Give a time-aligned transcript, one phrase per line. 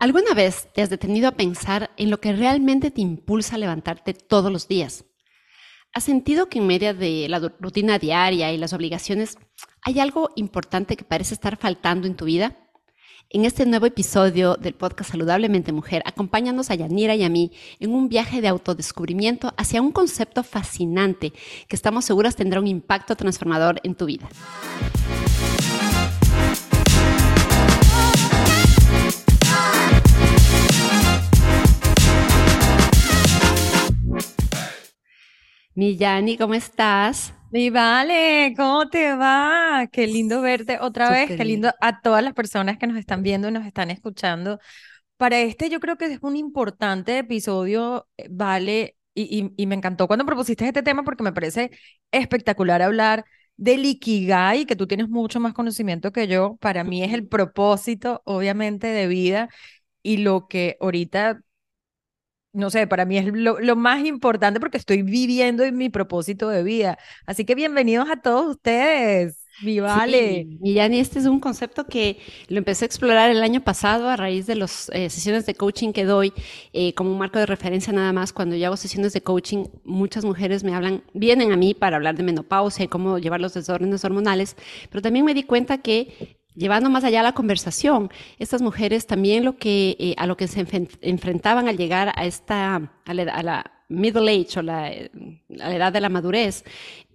[0.00, 4.14] ¿Alguna vez te has detenido a pensar en lo que realmente te impulsa a levantarte
[4.14, 5.04] todos los días?
[5.92, 9.36] ¿Has sentido que en medio de la rutina diaria y las obligaciones
[9.82, 12.56] hay algo importante que parece estar faltando en tu vida?
[13.28, 17.92] En este nuevo episodio del podcast Saludablemente Mujer, acompáñanos a Yanira y a mí en
[17.92, 21.34] un viaje de autodescubrimiento hacia un concepto fascinante
[21.68, 24.30] que estamos seguras tendrá un impacto transformador en tu vida.
[35.80, 37.32] Mi Yani, ¿cómo estás?
[37.50, 39.88] Mi Vale, ¿cómo te va?
[39.90, 43.48] Qué lindo verte otra vez, qué lindo a todas las personas que nos están viendo
[43.48, 44.58] y nos están escuchando.
[45.16, 50.06] Para este yo creo que es un importante episodio, eh, Vale, y, y, me encantó
[50.06, 51.70] cuando propusiste este tema porque me parece
[52.12, 53.24] espectacular hablar
[53.56, 56.58] del Ikigai, que tú tienes mucho más conocimiento que yo.
[56.60, 59.48] Para mí es el propósito, obviamente, de vida
[60.02, 61.40] y lo que ahorita
[62.52, 66.62] no sé, para mí es lo, más importante porque estoy viviendo en mi propósito de
[66.62, 66.98] vida.
[67.26, 69.36] Así que bienvenidos a todos ustedes.
[69.62, 70.46] Mi vale.
[70.62, 74.16] y Yani, este es un concepto que lo empecé a explorar el año pasado a
[74.16, 76.32] raíz de las eh, sesiones de coaching que doy
[76.72, 78.32] eh, como un marco de referencia nada más.
[78.32, 82.16] Cuando yo hago sesiones de coaching, muchas mujeres me hablan, vienen a mí para hablar
[82.16, 84.56] de menopausia y cómo llevar los desórdenes hormonales,
[84.88, 89.56] pero también me di cuenta que llevando más allá la conversación, estas mujeres también lo
[89.56, 90.66] que, eh, a lo que se
[91.00, 94.92] enfrentaban al llegar a esta, a la, middle age o la,
[95.48, 96.64] la, edad de la madurez,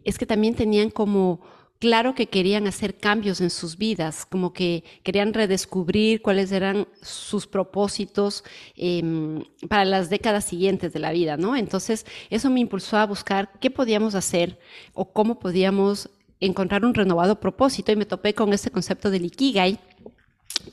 [0.04, 1.42] es que también tenían como
[1.80, 7.48] claro que querían hacer cambios en sus vidas, como que querían redescubrir cuáles eran sus
[7.48, 8.44] propósitos
[8.76, 11.56] em, para las décadas siguientes de la vida, ¿no?
[11.56, 14.60] Entonces, eso me impulsó a buscar qué podíamos hacer
[14.94, 19.80] o cómo podíamos encontrar un renovado propósito y me topé con este concepto del Ikigai,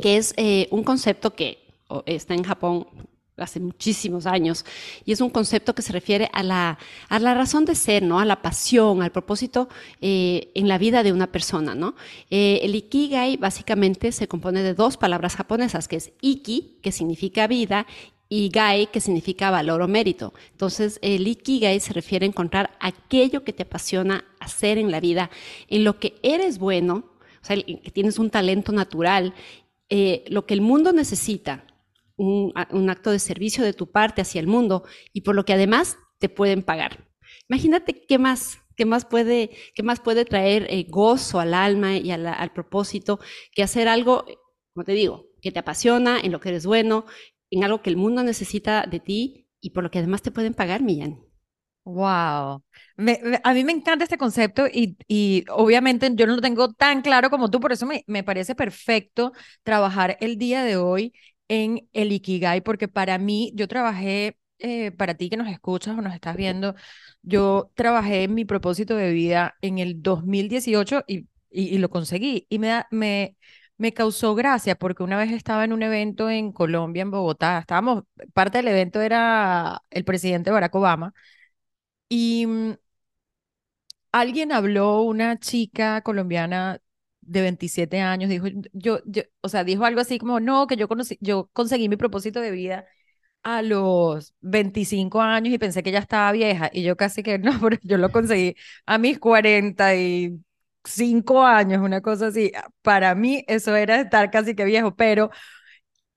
[0.01, 1.59] que es eh, un concepto que
[2.07, 2.87] está en Japón
[3.37, 4.65] hace muchísimos años
[5.05, 6.79] y es un concepto que se refiere a la,
[7.09, 8.21] a la razón de ser, ¿no?
[8.21, 9.69] a la pasión, al propósito
[10.01, 11.75] eh, en la vida de una persona.
[11.75, 11.95] ¿no?
[12.31, 17.47] Eh, el Ikigai básicamente se compone de dos palabras japonesas, que es Iki, que significa
[17.47, 17.87] vida,
[18.35, 20.33] y gai, que significa valor o mérito.
[20.53, 25.29] Entonces, el ikigai se refiere a encontrar aquello que te apasiona hacer en la vida,
[25.69, 29.35] en lo que eres bueno, o sea, que tienes un talento natural,
[29.91, 31.67] eh, lo que el mundo necesita,
[32.17, 32.55] un,
[32.89, 36.31] acto de servicio de tu parte hacia el mundo y por lo que además te
[36.31, 37.07] pueden pagar.
[37.51, 42.11] Imagínate qué más, qué más puede, qué más puede traer eh, gozo al alma y
[42.11, 43.21] al propósito
[43.55, 44.25] que hacer algo,
[44.73, 47.05] como te digo, que te apasiona, en lo que eres bueno,
[47.57, 50.55] en algo que el mundo necesita de ti y por lo que además te pueden
[50.55, 51.21] pagar, Millán.
[51.85, 52.63] Wow.
[53.45, 57.51] a mí me encanta este concepto y, obviamente yo no lo tengo tan claro como
[57.51, 59.33] tú, por eso me, me parece perfecto
[59.65, 61.13] trabajar el día de hoy
[61.49, 66.03] en el Ikigai, porque para mí, yo trabajé, eh, para ti que nos escuchas o
[66.03, 66.75] nos estás viendo,
[67.23, 72.47] yo trabajé en mi propósito de vida en el 2018 y, y, lo conseguí.
[72.49, 73.37] Y me,
[73.83, 78.05] me causó gracia porque una vez estaba en un evento en Colombia, en Bogotá, estábamos,
[78.33, 81.13] parte del evento era el presidente Barack Obama,
[82.09, 82.75] y mm,
[84.13, 86.81] alguien habló, una chica colombiana
[87.21, 90.89] de 27 años, dijo, yo, yo, o sea, dijo algo así como, no, que yo,
[90.89, 92.87] conocí, yo conseguí mi propósito de vida
[93.43, 97.59] a los 25 años y pensé que ya estaba vieja, y yo casi que no,
[97.61, 98.57] pero yo lo conseguí
[98.87, 100.41] a mis 40 y
[100.85, 102.53] cinco años, una cosa así.
[102.83, 105.31] Para mí eso era estar casi que viejo, pero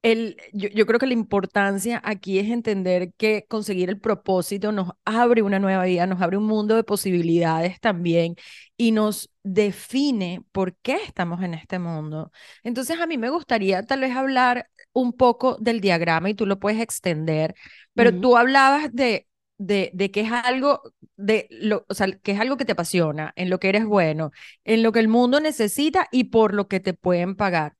[0.05, 4.91] el, yo, yo, creo que la importancia aquí es entender que conseguir el propósito nos
[5.03, 8.35] abre una nueva vida, nos abre un mundo de posibilidades también
[8.77, 12.31] y nos define por qué estamos en este mundo.
[12.63, 16.59] Entonces a mí me gustaría tal vez hablar un poco del diagrama y tú lo
[16.59, 17.55] puedes extender,
[17.95, 19.27] pero tú hablabas de
[19.57, 20.81] de, de que es algo
[21.15, 24.31] de lo, o sea, que es algo que te apasiona, en lo que eres bueno,
[24.63, 27.75] en lo que el mundo necesita y por lo que te pueden pagar.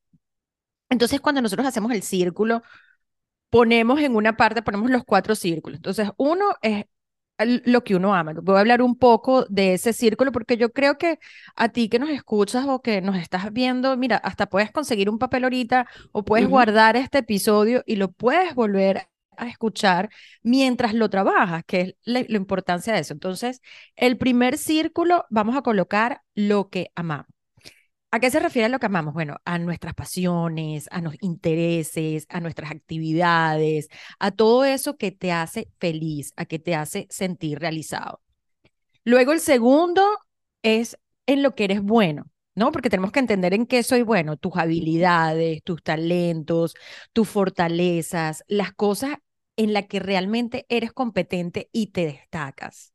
[0.89, 2.61] Entonces, cuando nosotros hacemos el círculo,
[3.49, 5.77] ponemos en una parte, ponemos los cuatro círculos.
[5.77, 6.85] Entonces, uno es
[7.37, 8.33] lo que uno ama.
[8.41, 11.19] Voy a hablar un poco de ese círculo porque yo creo que
[11.55, 15.19] a ti que nos escuchas o que nos estás viendo, mira, hasta puedes conseguir un
[15.19, 20.09] papel ahorita o puedes guardar este episodio y lo puedes volver a escuchar
[20.43, 23.13] mientras lo trabajas, que es la, importancia de eso.
[23.13, 23.61] Entonces,
[23.95, 27.27] el primer círculo vamos a colocar lo que amamos.
[28.11, 29.13] ¿A qué se refiere lo que amamos?
[29.13, 33.89] Bueno, a nuestras pasiones, a los intereses, a nuestras actividades,
[34.19, 38.21] a todo eso que te hace feliz, a que te hace sentir realizado.
[39.03, 40.03] Luego el segundo
[40.63, 40.97] es
[41.27, 42.25] en lo que eres bueno.
[42.55, 42.71] ¿no?
[42.71, 46.75] Porque tenemos que entender en qué soy bueno, tus habilidades, tus talentos,
[47.13, 49.17] tus fortalezas, las cosas
[49.57, 52.93] en las que realmente eres competente y te destacas.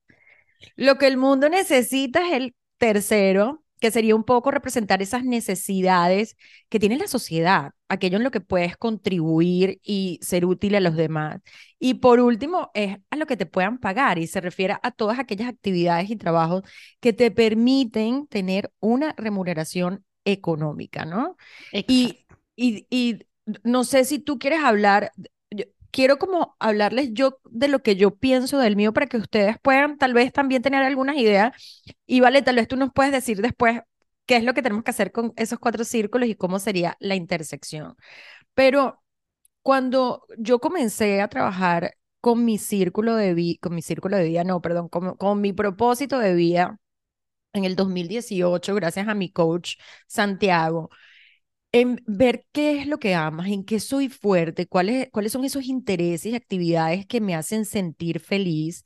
[0.77, 6.37] Lo que el mundo necesita es el tercero, que sería un poco representar esas necesidades
[6.69, 10.97] que tiene la sociedad, aquello en lo que puedes contribuir y ser útil a los
[10.97, 11.41] demás.
[11.79, 15.19] Y por último, es a lo que te puedan pagar y se refiere a todas
[15.19, 16.63] aquellas actividades y trabajos
[17.01, 21.37] que te permiten tener una remuneración económica, ¿no?
[21.73, 23.27] Y, y, y,
[23.65, 25.13] no sé si tú quieres hablar,
[25.91, 29.99] quiero como hablarles yo de lo que yo pienso del mío para que ustedes puedan
[29.99, 31.53] tal vez también tener algunas ideas.
[32.07, 33.81] Y vale, tal vez tú nos puedes decir después
[34.27, 37.15] qué es lo que tenemos que hacer con esos cuatro círculos y cómo sería la
[37.17, 37.97] intersección.
[38.55, 39.03] Pero
[39.63, 44.45] cuando yo comencé a trabajar con mi círculo de vida, con mi círculo de vida,
[44.45, 46.79] no, perdón, con, con mi propósito de vida
[47.53, 49.77] en el 2018, gracias a mi coach
[50.07, 50.91] Santiago,
[51.73, 55.65] en ver qué es lo que amas, en qué soy fuerte, cuáles, cuáles son esos
[55.67, 58.83] intereses y actividades que me hacen sentir feliz.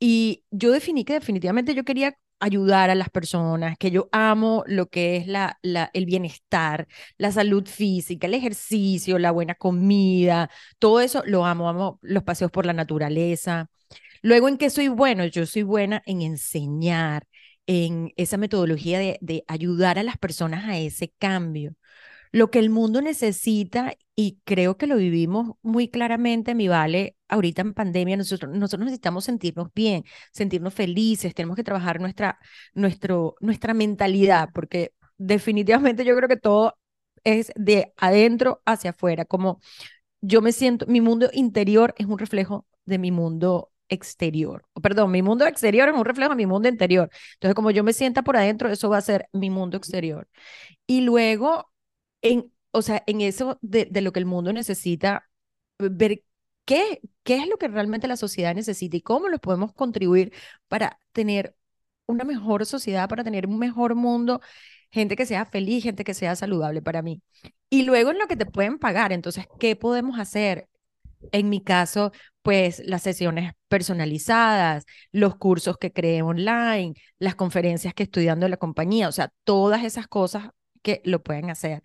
[0.00, 4.88] Y yo definí que definitivamente yo quería ayudar a las personas, que yo amo lo
[4.88, 6.88] que es la, la, el bienestar,
[7.18, 10.50] la salud física, el ejercicio, la buena comida,
[10.80, 13.68] todo eso lo amo, amo los paseos por la naturaleza.
[14.22, 15.26] Luego, ¿en qué soy bueno?
[15.26, 17.24] Yo soy buena en enseñar,
[17.66, 21.74] en esa metodología de, de ayudar a las personas a ese cambio
[22.32, 27.62] lo que el mundo necesita, y creo que lo vivimos muy claramente, mi vale, ahorita
[27.62, 32.38] en pandemia, nosotros, nosotros necesitamos sentirnos bien, sentirnos felices, tenemos que trabajar nuestra,
[32.74, 36.78] nuestro, nuestra mentalidad, porque definitivamente yo creo que todo
[37.24, 39.60] es de adentro hacia afuera, como
[40.20, 44.64] yo me siento, mi mundo interior es un reflejo de mi mundo exterior.
[44.82, 47.10] Perdón, mi mundo exterior es un reflejo de mi mundo interior.
[47.34, 50.28] Entonces, como yo me sienta por adentro, eso va a ser mi mundo exterior.
[50.86, 51.71] Y luego,
[52.22, 55.28] en, o sea, en eso de, de lo que el mundo necesita,
[55.78, 56.24] ver
[56.64, 60.32] qué, qué es lo que realmente la sociedad necesita y cómo lo podemos contribuir
[60.68, 61.56] para tener
[62.06, 64.40] una mejor sociedad, para tener un mejor mundo,
[64.90, 67.22] gente que sea feliz, gente que sea saludable para mí.
[67.70, 70.68] Y luego en lo que te pueden pagar, entonces, ¿qué podemos hacer?
[71.32, 78.02] En mi caso, pues las sesiones personalizadas, los cursos que creé online, las conferencias que
[78.02, 80.50] estudiando en la compañía, o sea, todas esas cosas
[80.82, 81.82] que lo pueden hacer.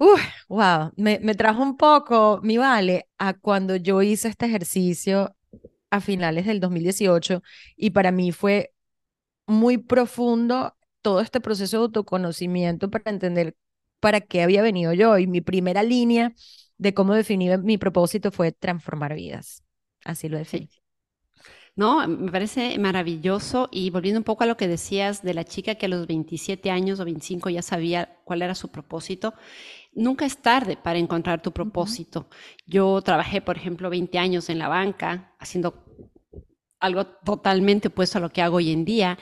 [0.00, 5.36] Uf, wow, me, me trajo un poco, mi vale, a cuando yo hice este ejercicio
[5.90, 7.42] a finales del 2018
[7.76, 8.72] y para mí fue
[9.46, 13.56] muy profundo todo este proceso de autoconocimiento para entender
[14.00, 15.18] para qué había venido yo.
[15.18, 16.34] Y mi primera línea
[16.78, 19.64] de cómo definir mi propósito fue transformar vidas.
[20.04, 20.70] Así lo definí.
[21.76, 25.76] No, me parece maravilloso y volviendo un poco a lo que decías de la chica
[25.76, 29.34] que a los 27 años o 25 ya sabía cuál era su propósito,
[29.92, 32.28] nunca es tarde para encontrar tu propósito.
[32.66, 35.84] Yo trabajé, por ejemplo, 20 años en la banca haciendo
[36.80, 39.18] algo totalmente opuesto a lo que hago hoy en día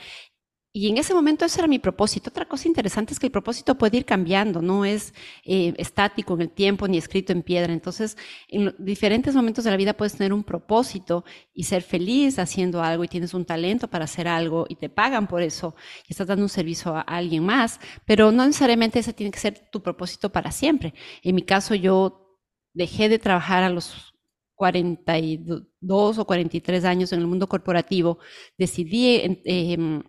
[0.71, 2.29] y en ese momento ese era mi propósito.
[2.29, 6.41] Otra cosa interesante es que el propósito puede ir cambiando, no es eh, estático en
[6.41, 7.73] el tiempo ni escrito en piedra.
[7.73, 8.17] Entonces,
[8.47, 13.03] en diferentes momentos de la vida puedes tener un propósito y ser feliz haciendo algo
[13.03, 15.75] y tienes un talento para hacer algo y te pagan por eso
[16.07, 19.69] y estás dando un servicio a, alguien más, pero no necesariamente ese tiene que ser
[19.71, 20.93] tu propósito para siempre.
[21.23, 22.37] En mi caso, yo
[22.73, 24.13] dejé de trabajar a los
[24.53, 28.19] 42 o 43 años en el mundo corporativo,
[28.57, 29.41] decidí...
[29.45, 30.03] Eh,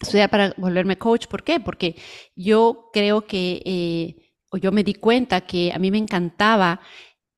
[0.00, 1.26] estudiar para volverme coach.
[1.26, 1.60] ¿Por qué?
[1.60, 1.96] Porque
[2.34, 6.80] yo creo que, eh, o yo me di cuenta que a mí me encantaba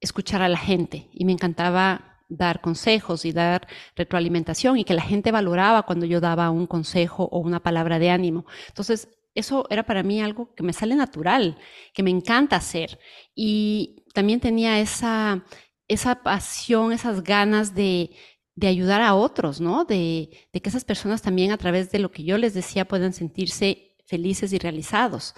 [0.01, 5.03] escuchar a la gente y me encantaba dar consejos y dar retroalimentación y que la
[5.03, 8.47] gente valoraba cuando yo daba un consejo o una palabra de ánimo.
[8.69, 11.59] Entonces, eso era para mí algo que me sale natural,
[11.95, 12.99] que me encanta hacer.
[13.35, 15.45] Y también tenía esa,
[15.89, 18.11] esa pasión, esas ganas de,
[18.55, 19.85] de ayudar a otros, ¿no?
[19.85, 23.97] De, que esas personas también a través de lo que yo les decía puedan sentirse
[24.07, 25.35] felices y realizados.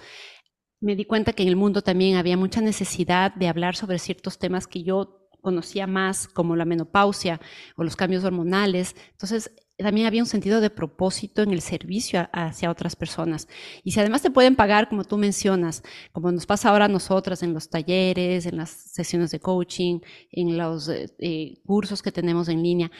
[0.81, 4.37] Me di cuenta que en el mundo también había mucha necesidad de hablar sobre ciertos
[4.37, 7.39] temas que yo conocía más, como la menopausia
[7.77, 8.95] o los cambios hormonales.
[9.11, 13.47] Entonces, también había un sentido de propósito en el servicio hacia otras personas.
[13.83, 17.43] Y si además te pueden pagar, como tú mencionas, como nos pasa ahora a nosotras
[17.43, 19.99] en los talleres, en las sesiones de coaching,
[20.31, 22.91] en los eh, eh, cursos que tenemos en línea,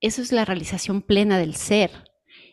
[0.00, 1.90] eso es la realización plena del ser.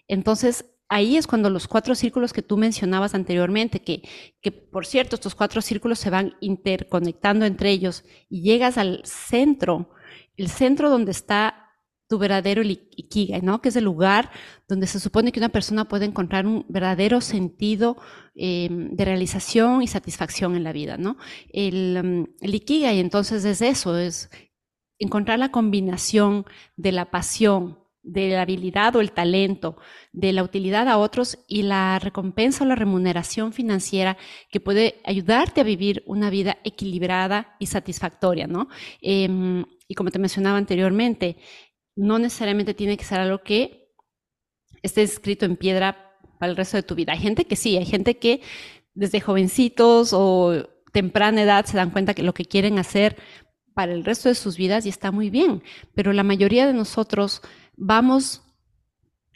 [0.07, 4.03] Entonces, ahí es cuando los cuatro círculos que tú mencionabas anteriormente, que,
[4.41, 9.89] que por cierto, estos cuatro círculos se van interconectando entre ellos y llegas al centro,
[10.37, 11.70] el centro donde está
[12.11, 13.61] tu verdadero ikigai, ¿no?
[13.61, 14.31] Que es el lugar
[14.67, 17.95] donde se supone que una persona puede encontrar un verdadero sentido
[18.35, 21.15] em, de realización y satisfacción en la vida, ¿no?
[21.53, 24.29] El, em, el ikigai entonces es eso, es
[24.99, 26.43] encontrar la combinación
[26.75, 29.77] de la pasión, de la habilidad o el talento,
[30.11, 34.17] de la utilidad a otros y la recompensa o la remuneración financiera
[34.51, 38.67] que puede ayudarte a vivir una vida equilibrada y satisfactoria, ¿no?
[39.01, 41.37] Em, y como te mencionaba anteriormente,
[41.95, 43.89] no necesariamente tiene que ser algo que
[44.81, 47.13] esté escrito en piedra para el resto de tu vida.
[47.13, 48.41] Hay gente que sí, hay gente que
[48.93, 53.17] desde jovencitos o temprana edad se dan cuenta que lo que quieren hacer
[53.73, 55.63] para el resto de sus vidas y está muy bien,
[55.95, 57.41] pero la mayoría de nosotros
[57.77, 58.43] vamos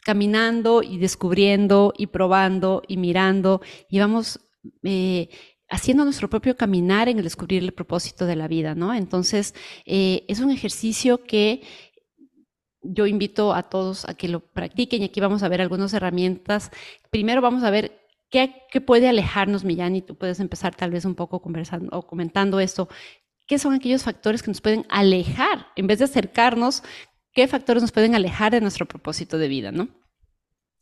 [0.04, 4.40] caminando y descubriendo y probando y mirando y vamos
[4.84, 5.30] eh,
[5.70, 8.94] haciendo nuestro propio caminar en el descubrir el propósito de la vida, ¿no?
[8.94, 11.64] Entonces, eh, es un ejercicio que
[12.94, 16.72] yo invito a todos a que lo practiquen y aquí vamos a ver algunas herramientas.
[17.10, 18.00] Primero vamos a ver
[18.30, 22.60] qué, puede alejarnos, Millán, y tú puedes empezar tal vez un poco conversando o comentando
[22.60, 22.90] esto.
[23.48, 26.84] ¿Qué son aquellos factores que nos pueden alejar en vez de acercarnos?
[27.32, 29.90] ¿Qué factores nos pueden alejar de nuestro propósito de vida, no?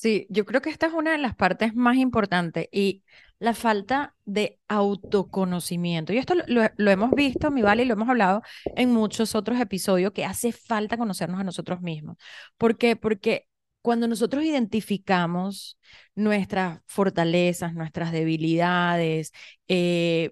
[0.03, 3.03] Sí, yo creo que esta es una de las partes más importantes y
[3.39, 6.11] la falta de autoconocimiento.
[6.11, 8.41] Y esto lo, hemos visto, mi Vale, y lo hemos hablado
[8.75, 12.17] en muchos otros episodios, que hace falta conocernos a nosotros mismos.
[12.57, 12.97] ¿Por qué?
[12.97, 13.47] Porque
[13.81, 15.79] cuando nosotros identificamos
[16.15, 19.31] nuestras fortalezas, nuestras debilidades,
[19.69, 20.31] eh,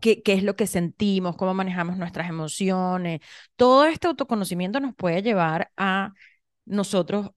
[0.00, 3.20] qué, qué es lo que sentimos, cómo manejamos nuestras emociones.
[3.56, 6.12] Todo este autoconocimiento nos puede llevar a
[6.64, 7.30] nosotros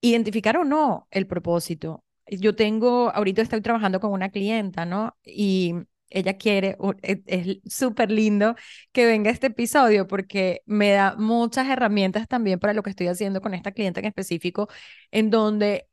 [0.00, 2.04] identificar o no el propósito.
[2.26, 5.16] Yo tengo, ahorita estoy trabajando con una clienta, ¿no?
[5.24, 5.74] Y
[6.10, 8.54] ella quiere, e, es súper lindo
[8.92, 13.40] que venga este episodio porque me da muchas herramientas también para lo que estoy haciendo
[13.40, 14.68] con esta clienta en específico,
[15.10, 15.88] en donde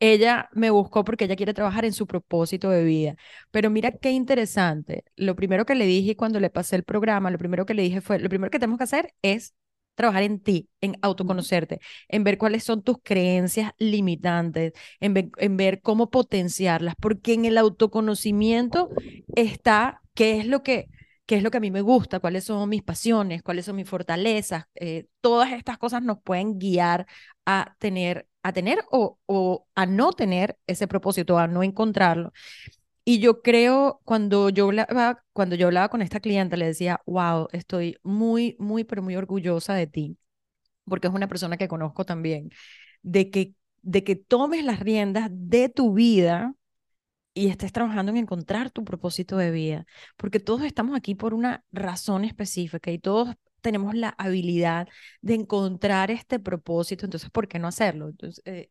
[0.00, 3.16] ella me buscó porque ella quiere trabajar en su propósito de vida.
[3.50, 5.04] Pero mira qué interesante.
[5.16, 8.00] Lo primero que le dije cuando le pasé el programa, lo primero que le dije
[8.00, 9.54] fue, lo primero que tenemos que hacer es
[9.96, 15.56] trabajar en ti, en autoconocerte, en ver cuáles son tus creencias limitantes, en ver, en
[15.56, 18.90] ver cómo potenciarlas, porque en el autoconocimiento
[19.34, 20.88] está qué es lo que
[21.26, 23.88] qué es lo que a mí me gusta, cuáles son mis pasiones, cuáles son mis
[23.88, 24.66] fortalezas.
[24.76, 27.06] Eh, todas estas cosas nos pueden guiar
[27.44, 32.32] a tener a tener o, o a no tener ese propósito, a no encontrarlo.
[33.08, 37.46] Y yo creo, cuando yo hablaba, cuando yo hablaba con esta cliente, le decía, wow,
[37.52, 40.18] estoy muy, muy, pero muy orgullosa de ti,
[40.86, 42.50] porque es una persona que conozco también,
[43.02, 46.54] de que, de que tomes las riendas de tu vida
[47.34, 49.86] y estés trabajando en encontrar tu propósito de vida,
[50.16, 54.88] porque todos estamos aquí por una razón específica y todos tenemos la habilidad
[55.22, 58.08] de encontrar este propósito, entonces, ¿por qué no hacerlo?
[58.08, 58.70] Entonces, eh,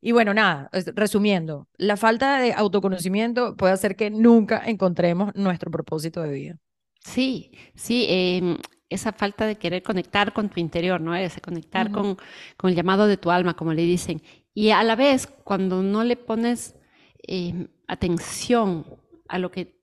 [0.00, 6.22] y bueno, nada, resumiendo, la falta de autoconocimiento puede hacer que nunca encontremos nuestro propósito
[6.22, 6.58] de vida.
[7.00, 11.14] Sí, sí, em, esa falta de querer conectar con tu interior, ¿no?
[11.14, 12.16] Ese conectar con,
[12.56, 14.22] con, el llamado de tu alma, como le dicen.
[14.54, 16.76] Y a la vez, cuando no le pones
[17.22, 18.84] em, atención
[19.28, 19.78] a lo que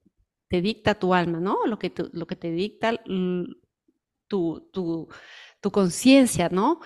[0.48, 1.65] te dicta tu alma, ¿no?
[1.65, 2.93] Lo que, lo que te dicta
[4.27, 5.07] tu, tu,
[5.62, 6.79] tu conciencia, ¿no?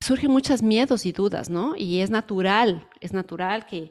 [0.00, 1.74] Surgen muchos miedos y dudas, ¿no?
[1.76, 3.90] Y es natural, es natural que,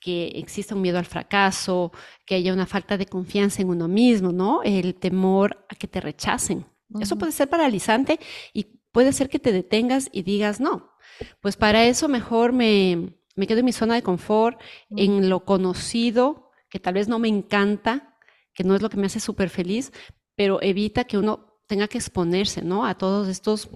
[0.00, 1.92] que exista un miedo al fracaso,
[2.26, 4.62] que haya una falta de confianza en uno mismo, ¿no?
[4.62, 6.66] El temor a que te rechacen.
[7.00, 8.18] Eso puede ser paralizante
[8.52, 10.92] y puede ser que te detengas y digas, no,
[11.40, 16.50] pues para eso mejor me, me quedo en mi zona de confort, en lo conocido,
[16.68, 18.16] que tal vez no me encanta,
[18.52, 19.92] que no es lo que me hace súper feliz,
[20.36, 22.86] pero evita que uno tenga que exponerse, ¿no?
[22.86, 23.68] A todos estos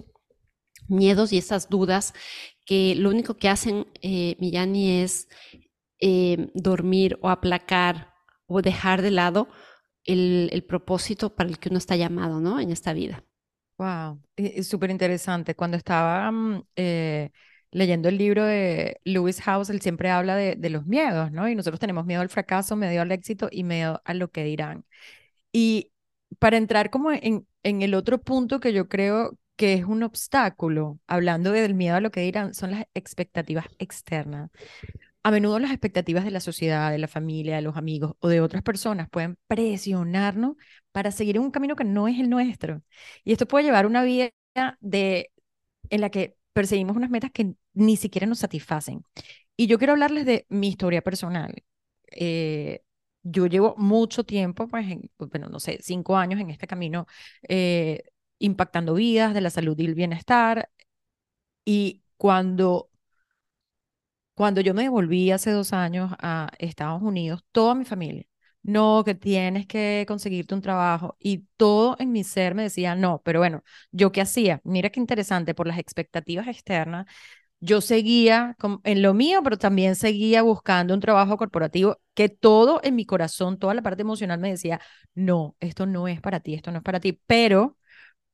[0.89, 2.13] miedos y estas dudas
[2.65, 5.27] que lo único que hacen, eh, Millani, es
[5.99, 8.13] eh, dormir o aplacar
[8.45, 9.47] o dejar de lado
[10.05, 12.59] el, propósito para el que uno está llamado, ¿no?
[12.59, 13.23] En esta vida.
[13.77, 15.55] Wow, es súper interesante.
[15.55, 17.31] Cuando estaba mm, eh,
[17.71, 21.47] leyendo el libro de Lewis House, él siempre habla de, de, los miedos, ¿no?
[21.49, 24.85] Y nosotros tenemos miedo al fracaso, miedo al éxito y miedo a lo que dirán.
[25.51, 25.91] Y
[26.39, 30.99] para entrar como en, en el otro punto que yo creo que es un obstáculo,
[31.05, 34.51] hablando del miedo a lo que dirán, son las expectativas externas.
[35.21, 38.39] A menudo las expectativas de la sociedad, de la familia, de los amigos o de
[38.39, 40.55] otras personas pueden presionarnos
[40.93, 42.83] para seguir un camino que no es el nuestro.
[43.25, 44.31] Y esto puede llevar una vida
[44.79, 45.29] de,
[45.89, 49.03] en la que perseguimos unas metas que ni siquiera nos satisfacen.
[49.57, 51.53] Y yo quiero hablarles de mi historia personal.
[52.11, 52.81] Eh,
[53.23, 54.87] yo llevo mucho tiempo, pues,
[55.17, 57.07] bueno, no sé, cinco años en este camino,
[57.49, 58.03] eh,
[58.39, 60.69] impactando vidas de la salud y el bienestar.
[61.65, 62.89] Y cuando,
[64.33, 68.25] cuando yo me devolví hace dos años a Estados Unidos, toda mi familia,
[68.63, 71.15] no, que tienes que conseguirte un trabajo.
[71.19, 74.61] Y todo en mi ser me decía, no, pero bueno, ¿yo qué hacía?
[74.63, 77.05] Mira qué interesante, por las expectativas externas,
[77.61, 82.95] yo seguía en lo mío, pero también seguía buscando un trabajo corporativo que todo en
[82.97, 84.81] mi corazón, toda la parte emocional me decía,
[85.15, 87.78] no, esto no es para ti, esto no es para ti, pero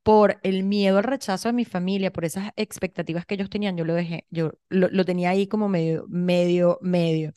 [0.05, 3.85] por el miedo al rechazo de mi familia, por esas expectativas que ellos tenían, yo
[3.85, 7.33] lo dejé, yo lo, lo tenía ahí como medio, medio, medio.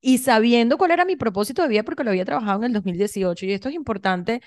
[0.00, 3.46] Y sabiendo cuál era mi propósito de vida, porque lo había trabajado en el 2018,
[3.46, 4.40] y esto es importante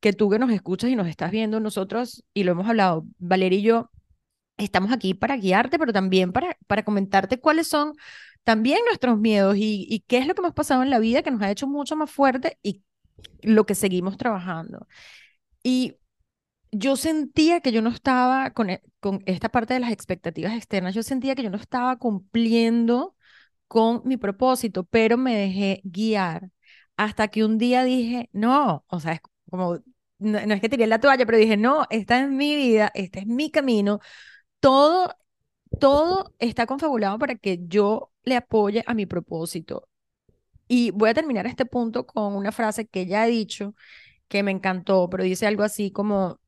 [0.00, 3.58] que tú que nos escuchas y nos estás viendo, nosotros, y lo hemos hablado, Valeria
[3.58, 3.90] y yo,
[4.56, 7.92] estamos aquí para guiarte, pero también para, para comentarte cuáles son
[8.44, 11.30] también nuestros miedos y, y qué es lo que hemos pasado en la vida que
[11.30, 12.82] nos ha hecho mucho más fuerte y
[13.42, 14.86] lo que seguimos trabajando.
[15.62, 15.99] Y
[16.72, 20.94] yo sentía que yo no estaba con, e, con esta parte de las expectativas externas,
[20.94, 23.16] yo sentía que yo no estaba cumpliendo
[23.68, 26.50] con mi propósito, pero me dejé guiar
[26.96, 29.80] hasta que un día dije, no, o sea, es como,
[30.18, 33.26] no, es que tiré la toalla, pero dije, no, esta es mi vida, este es
[33.26, 34.00] mi camino,
[34.60, 35.14] todo,
[35.80, 39.88] todo está confabulado para que yo le apoye a mi propósito.
[40.68, 43.74] Y voy a terminar este punto con una frase que ya he dicho,
[44.28, 46.39] que me encantó, pero dice algo así como,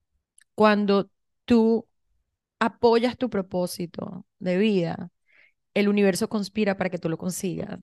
[0.54, 1.10] cuando
[1.44, 1.86] tú
[2.58, 5.10] apoyas tu propósito de vida,
[5.74, 7.80] el universo conspira para que tú lo consigas.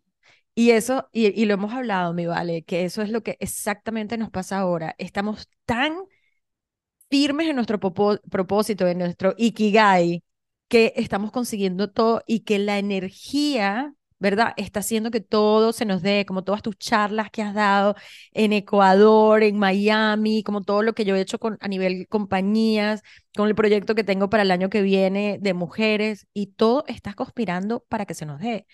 [0.55, 4.17] Y eso, y, y, lo hemos hablado, mi vale, que eso es lo que exactamente
[4.17, 4.95] nos pasa ahora.
[4.97, 5.93] Estamos tan
[7.09, 10.23] firmes en nuestro propósito, en nuestro ikigai,
[10.67, 14.53] que estamos consiguiendo todo y que la energía, ¿verdad?
[14.57, 17.95] Está haciendo que todo se nos dé, como todas tus charlas que has dado
[18.33, 23.01] en Ecuador, en Miami, como todo lo que yo he hecho con, a nivel compañías,
[23.35, 27.13] con el proyecto que tengo para el año que viene de mujeres, y todo está
[27.13, 28.67] conspirando para que se nos dé.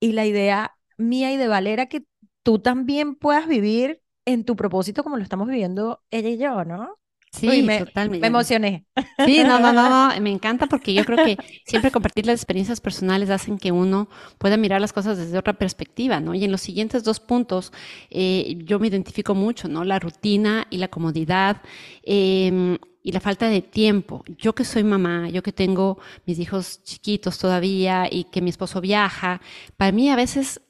[0.00, 2.04] Y la idea mía y de Valera que
[2.42, 6.97] tú también puedas vivir en tu propósito como lo estamos viviendo ella y yo, ¿no?
[7.30, 8.20] Sí, me, totalmente.
[8.20, 8.86] Me emocioné.
[9.24, 13.30] Sí, no, no, no, me encanta porque yo creo que siempre compartir las experiencias personales
[13.30, 16.34] hacen que uno pueda mirar las cosas desde otra perspectiva, ¿no?
[16.34, 17.72] Y en los siguientes dos puntos
[18.10, 19.84] eh, yo me identifico mucho, ¿no?
[19.84, 21.62] La rutina y la comodidad.
[22.02, 24.22] Em, y la falta de tiempo.
[24.36, 28.80] Yo que soy mamá, yo que tengo mis hijos chiquitos todavía y que mi esposo
[28.82, 29.40] viaja,
[29.78, 30.60] para mí a veces,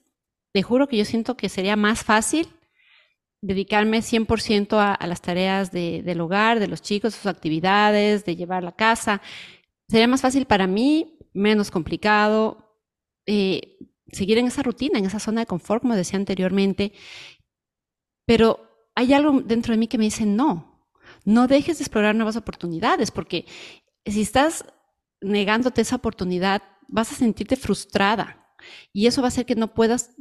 [0.53, 2.49] te juro que yo siento que sería más fácil
[3.41, 8.37] dedicarme 100% a, a, las tareas de, del hogar, de los chicos, sus actividades, de
[8.37, 9.21] llevar la casa.
[9.89, 12.77] Sería más fácil para mí, menos complicado,
[13.27, 13.79] eh,
[14.11, 16.93] seguir en esa rutina, en esa zona de confort, como decía anteriormente.
[18.27, 20.89] Pero hay algo dentro de mí que me dice, no,
[21.25, 23.47] no dejes de explorar nuevas oportunidades, porque
[24.05, 24.65] si estás
[25.21, 28.55] negándote esa oportunidad, vas a sentirte frustrada.
[28.93, 30.15] Y eso va a hacer que no puedas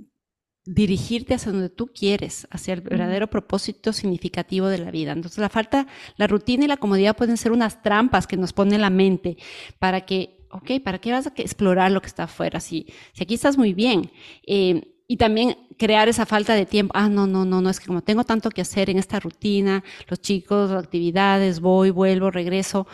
[0.68, 5.14] dirigirte hacia donde tú quieres, hacia el verdadero propósito significativo de la vida.
[5.14, 8.78] Entonces, la falta, la rutina y la comodidad pueden ser unas trampas que nos pone
[8.78, 9.38] la mente
[9.80, 12.60] para que, ok, ¿para qué vas a explorar lo que está afuera?
[12.60, 14.12] Si, si aquí estás muy bien.
[14.46, 16.92] Eh, y también crear esa falta de tiempo.
[16.94, 19.86] Ah, no, no, no, no, es que como tengo tanto que hacer en esta rutina,
[20.10, 22.88] los chicos, actividades, voy, vuelvo, regreso,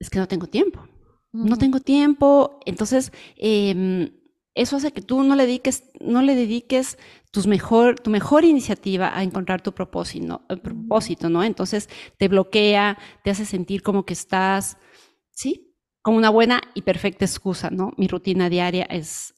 [0.00, 0.84] es que no tengo tiempo.
[1.32, 2.58] No tengo tiempo.
[2.66, 4.10] Entonces, eh,
[4.56, 6.98] eso hace que tú no le dediques, no le dediques
[7.44, 11.44] mejor, tu mejor iniciativa a encontrar tu propósito, propósito, ¿no?
[11.44, 14.78] Entonces te bloquea, te hace sentir como que estás,
[15.32, 15.74] ¿sí?
[16.00, 17.92] Como una buena y perfecta excusa, ¿no?
[17.98, 19.34] Mi rutina diaria es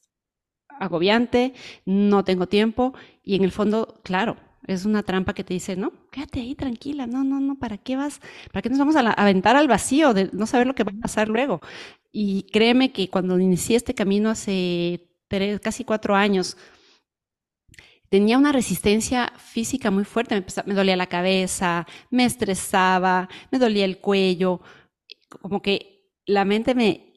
[0.79, 1.53] agobiante,
[1.85, 5.91] no tengo tiempo y en el fondo, claro, es una trampa que te dice, no,
[6.11, 8.21] quédate ahí tranquila, no, no, no, ¿para qué vas?
[8.53, 11.01] ¿Para qué nos vamos a aventar al vacío de no saber lo que va a
[11.01, 11.59] pasar luego?
[12.11, 15.08] Y créeme que cuando inicié este camino hace
[15.61, 16.57] casi cuatro años,
[18.09, 20.43] tenía una resistencia física muy fuerte.
[20.65, 24.61] Me, dolía la cabeza, me estresaba, me dolía el cuello.
[25.41, 27.13] Como que la mente me,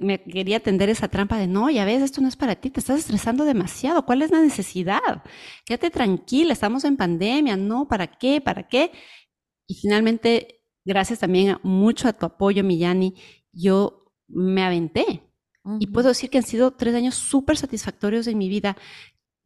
[0.00, 2.80] me quería tender esa trampa de no, ya ves, esto no es para ti, te
[2.80, 4.04] estás estresando demasiado.
[4.06, 5.24] ¿Cuál es la necesidad?
[5.64, 8.40] Quédate tranquila, estamos en pandemia, no, ¿para qué?
[8.40, 8.92] ¿Para qué?
[9.66, 13.14] Y finalmente, gracias también mucho a tu apoyo, Millani,
[13.52, 15.25] yo me aventé.
[15.80, 18.76] Y puedo decir que han sido tres años súper satisfactorios en mi vida,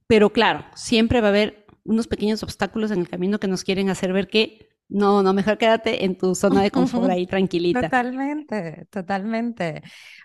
[0.06, 3.88] pero claro, siempre va a haber unos pequeños obstáculos en el camino que nos quieren
[3.88, 7.82] hacer ver que no, no, mejor quédate en tu zona de confort ahí tranquilita.
[7.82, 9.82] Totalmente, totalmente.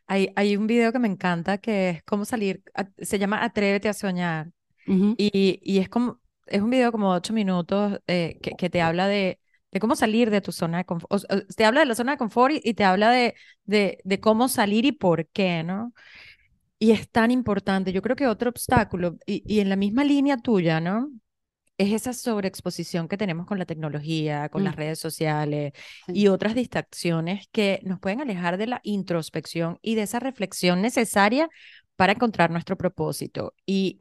[0.07, 2.63] Hay, hay un video que me encanta que es cómo salir,
[2.97, 4.49] se llama Atrévete a soñar.
[4.87, 9.07] y, y, es como, es un video como ocho minutos eh, que, que, te habla
[9.07, 9.39] de
[9.75, 11.21] de cómo salir de tu zona de confort.
[11.53, 13.35] te habla de la zona de confort y, te habla de,
[13.65, 15.93] de, de, cómo salir y por qué, ¿no?
[16.79, 17.91] Y es tan importante.
[17.91, 21.11] Yo creo que otro obstáculo, y, y en la misma línea tuya, ¿no?
[21.77, 24.77] es esa sobreexposición que tenemos con la tecnología, con las mm.
[24.77, 25.73] redes sociales
[26.07, 31.49] y otras distracciones que nos pueden alejar de la introspección y de esa reflexión necesaria
[31.97, 33.53] para encontrar nuestro propósito.
[33.65, 33.99] Y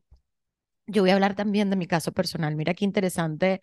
[0.87, 2.55] yo voy a hablar también de mi caso personal.
[2.55, 3.61] Mira qué interesante.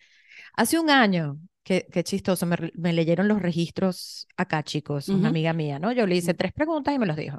[0.54, 5.78] Hace un año, qué, qué chistoso, me, leyeron los registros acá, chicos, una amiga mía,
[5.78, 5.92] ¿no?
[5.92, 7.38] Yo le hice tres preguntas y me los dijo.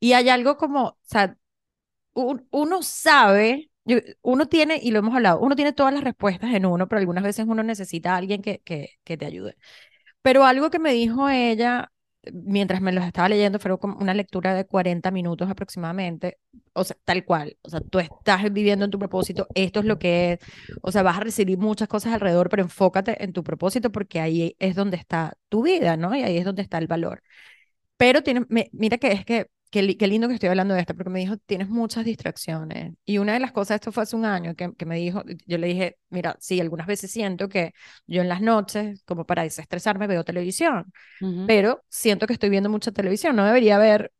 [0.00, 1.36] Y hay algo como, o sea,
[2.14, 3.70] uno sabe
[4.22, 7.24] uno tiene, y lo hemos hablado, uno tiene todas las respuestas en uno, pero algunas
[7.24, 9.56] veces uno necesita a alguien que, que, que te ayude.
[10.22, 11.92] Pero algo que me dijo ella
[12.32, 16.38] mientras me los estaba leyendo, fue como una lectura de 40 minutos aproximadamente,
[16.72, 19.98] o sea, tal cual, o sea, tú estás viviendo en tu propósito, esto es lo
[19.98, 20.38] que es,
[20.82, 24.56] o sea, vas a recibir muchas cosas alrededor, pero enfócate en tu propósito porque ahí
[24.58, 26.14] es donde está tu vida, ¿no?
[26.14, 27.22] Y ahí es donde está el valor.
[27.96, 31.18] Pero tiene, mira que es que Qué, lindo que estoy hablando de esto, porque me
[31.20, 32.94] dijo, tienes muchas distracciones.
[33.04, 35.58] Y una de las cosas, esto fue hace un año, que, que me dijo, yo
[35.58, 37.74] le dije, mira, sí, algunas veces siento que
[38.06, 40.90] yo en las noches, como para desestresarme, veo televisión,
[41.46, 44.12] pero siento que estoy viendo mucha televisión, no debería haber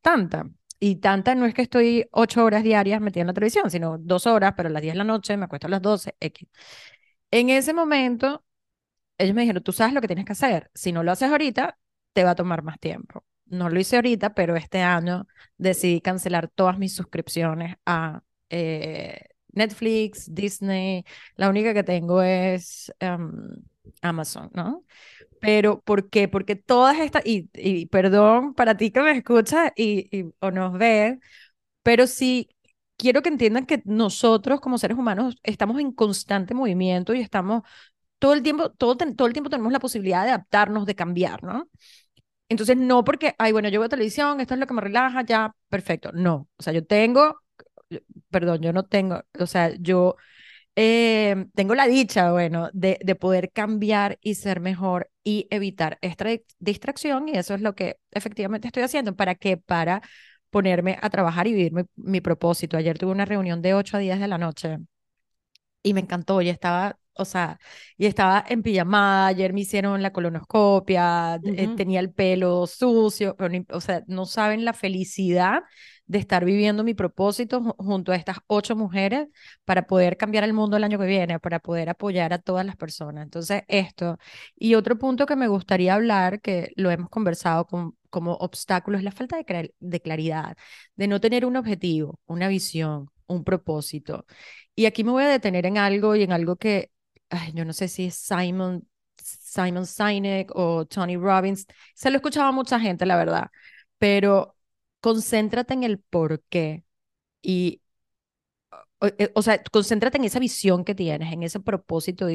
[0.00, 0.48] tanta.
[0.80, 4.26] Y tanta no es que estoy ocho horas diarias metida en la televisión, sino dos
[4.26, 6.48] horas, pero a las diez de la noche me acuesto a las doce, X.
[7.30, 8.44] En ese momento,
[9.18, 10.70] ellos me dijeron, tú sabes lo que tienes que hacer.
[10.74, 11.78] Si no lo haces ahorita,
[12.12, 15.26] te va a tomar más tiempo no lo hice ahorita, pero este año
[15.58, 19.18] decidí cancelar todas mis suscripciones a eh,
[19.52, 21.04] Netflix, Disney.
[21.36, 23.32] La única que tengo es em,
[24.02, 24.84] Amazon, ¿no?
[25.40, 26.28] Pero, ¿por qué?
[26.28, 31.18] Porque todas estas, y, perdón para ti que me escuchas y, o nos ves,
[31.82, 32.50] pero sí
[32.96, 37.62] quiero que entiendan que nosotros como seres humanos estamos en constante movimiento y estamos
[38.18, 41.68] todo el tiempo, todo, todo el tiempo tenemos la posibilidad de adaptarnos, de cambiar, ¿no?
[42.48, 45.54] Entonces, no porque, ay, bueno, yo veo televisión, esto es lo que me relaja, ya,
[45.68, 46.12] perfecto.
[46.12, 47.40] No, o sea, yo tengo,
[48.30, 50.16] perdón, yo no tengo, o sea, yo
[50.76, 56.26] eh, tengo la dicha, bueno, de, de poder cambiar y ser mejor y evitar esta
[56.60, 59.16] distracción y eso es lo que efectivamente estoy haciendo.
[59.16, 59.56] ¿Para qué?
[59.58, 60.02] Para
[60.50, 62.76] ponerme a trabajar y vivir mi, mi propósito.
[62.76, 64.78] Ayer tuve una reunión de 8 a 10 de la noche
[65.82, 67.58] y me encantó, y estaba o sea,
[67.96, 73.64] y estaba en pijamada, ayer me hicieron la colonoscopia, eh, tenía el pelo sucio, pero
[73.70, 75.62] o sea, no saben la felicidad
[76.06, 79.28] de estar viviendo mi propósito junto a estas ocho mujeres
[79.64, 82.76] para poder cambiar el mundo el año que viene, para poder apoyar a todas las
[82.76, 83.24] personas.
[83.24, 84.18] Entonces, esto.
[84.56, 89.04] Y otro punto que me gustaría hablar, que lo hemos conversado con, como obstáculo, es
[89.04, 90.56] la falta de, de claridad,
[90.96, 94.26] de no tener un objetivo, una visión, un propósito.
[94.74, 96.90] Y aquí me voy a detener en algo y en algo que
[97.30, 102.52] ay, yo no sé si es Simon, Simon Sinek o Tony Robbins, se lo escuchaba
[102.52, 103.50] mucha gente, la verdad,
[103.98, 104.56] pero
[105.00, 106.84] concéntrate en el por qué
[107.42, 107.82] y
[109.02, 112.26] eh, o, sea, concéntrate en esa visión que tienes, en ese propósito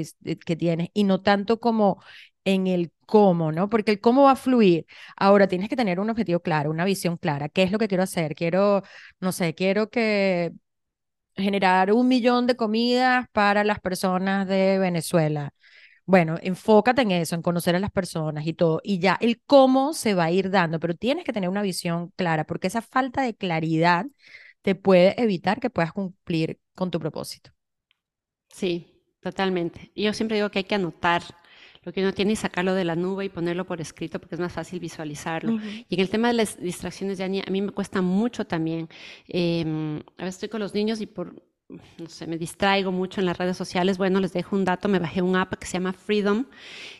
[0.45, 2.01] que tienes y no tanto como
[2.45, 3.69] en el cómo, ¿no?
[3.69, 4.85] Porque el cómo va a fluir.
[5.17, 7.49] Ahora tienes que tener un objetivo claro, una visión clara.
[7.49, 8.35] ¿Qué es lo que quiero hacer?
[8.35, 8.83] Quiero,
[9.19, 10.53] no sé, quiero que
[11.41, 15.53] generar un millón de comidas para las personas de Venezuela.
[16.05, 18.81] Bueno, enfócate en eso, en conocer a las personas y todo.
[18.83, 22.09] Y ya el cómo se va a ir dando, pero tienes que tener una visión
[22.17, 24.05] clara, porque esa falta de claridad
[24.61, 27.51] te puede evitar que puedas cumplir con tu propósito.
[28.49, 28.87] Sí,
[29.21, 29.91] totalmente.
[29.95, 31.23] Yo siempre digo que hay que anotar
[31.83, 34.41] lo que uno tiene y sacarlo de la nube y ponerlo por escrito porque es
[34.41, 35.59] más fácil visualizarlo.
[35.89, 38.87] Y en el tema de las distracciones, Yanni, a mí me cuesta mucho también.
[39.27, 43.25] Em, a veces estoy con los niños y por, no sé, me distraigo mucho en
[43.25, 43.97] las redes sociales.
[43.97, 46.45] Bueno, les dejo un dato, me bajé un app que se llama Freedom,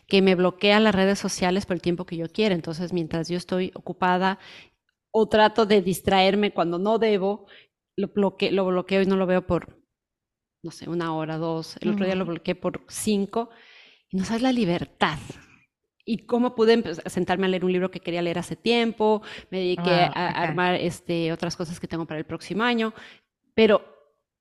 [0.08, 2.54] que me bloquea las redes sociales por el tiempo que yo quiera.
[2.54, 4.40] Entonces, mientras yo estoy ocupada
[5.12, 7.46] o trato de distraerme cuando no debo,
[7.96, 9.80] lo bloqueo y no lo veo por,
[10.64, 11.76] no sé, una hora, dos.
[11.80, 13.50] El otro día lo bloqueé por cinco
[14.12, 15.18] y no sabes la libertad.
[16.04, 19.90] Y cómo pude sentarme a leer un libro que quería leer hace tiempo, me dediqué
[19.90, 22.92] a, armar este, otras cosas que tengo para el próximo año,
[23.54, 23.84] pero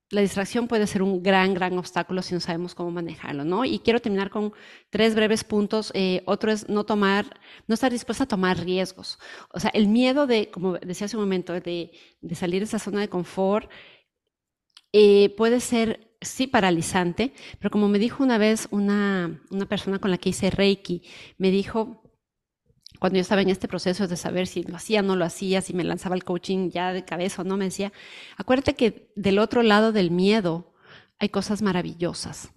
[0.09, 3.63] la distracción puede ser un gran, gran obstáculo si no sabemos cómo manejarlo, ¿no?
[3.63, 4.51] Y quiero terminar con
[4.89, 5.91] tres breves puntos.
[5.95, 9.19] Eh, otro es no tomar, no estar dispuesta a tomar riesgos.
[9.53, 12.79] O sea, el miedo de, como decía hace un momento, de, de salir de esa
[12.79, 13.69] zona de confort
[14.91, 20.11] eh, puede ser sí paralizante, pero como me dijo una vez una, una persona con
[20.11, 21.03] la que hice Reiki,
[21.37, 22.03] me dijo,
[22.99, 25.61] cuando yo estaba en este proceso de saber si lo hacía o no lo hacía,
[25.61, 27.91] si me lanzaba el coaching ya de cabeza o no, me decía,
[28.37, 30.73] acuérdate que del otro lado del miedo
[31.17, 32.51] hay cosas maravillosas.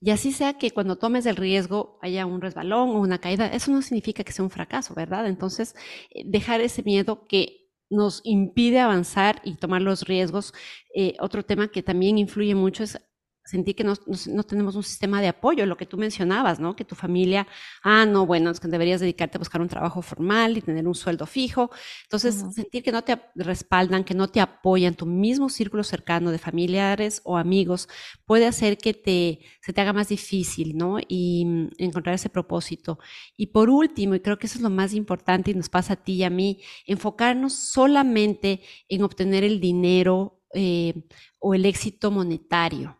[0.00, 3.72] Y así sea que cuando tomes el riesgo haya un resbalón o una caída, eso
[3.72, 5.26] no significa que sea un fracaso, ¿verdad?
[5.26, 5.74] Entonces,
[6.10, 10.52] eh, dejar ese miedo que nos impide avanzar y tomar los riesgos.
[10.94, 13.00] Eh, otro tema que también influye mucho es
[13.48, 13.94] sentí que no,
[14.26, 16.76] no, tenemos un sistema de apoyo, lo que tú mencionabas, ¿no?
[16.76, 17.46] Que tu familia,
[17.82, 20.94] ah, no, bueno, es que deberías dedicarte a buscar un trabajo formal y tener un
[20.94, 21.70] sueldo fijo.
[22.02, 26.36] Entonces, sentir que no te respaldan, que no te apoyan, tu mismo círculo cercano de
[26.38, 27.88] familiares o amigos
[28.26, 30.98] puede hacer que te, se te haga más difícil, ¿no?
[31.08, 32.98] Y mm, encontrar ese propósito.
[33.34, 35.96] Y por último, y creo que eso es lo más importante y nos pasa a
[35.96, 40.94] ti y a mí, enfocarnos solamente en obtener el dinero eh,
[41.38, 42.97] o el éxito monetario.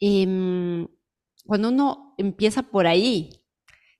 [0.00, 0.86] Em,
[1.44, 3.30] cuando uno empieza por ahí,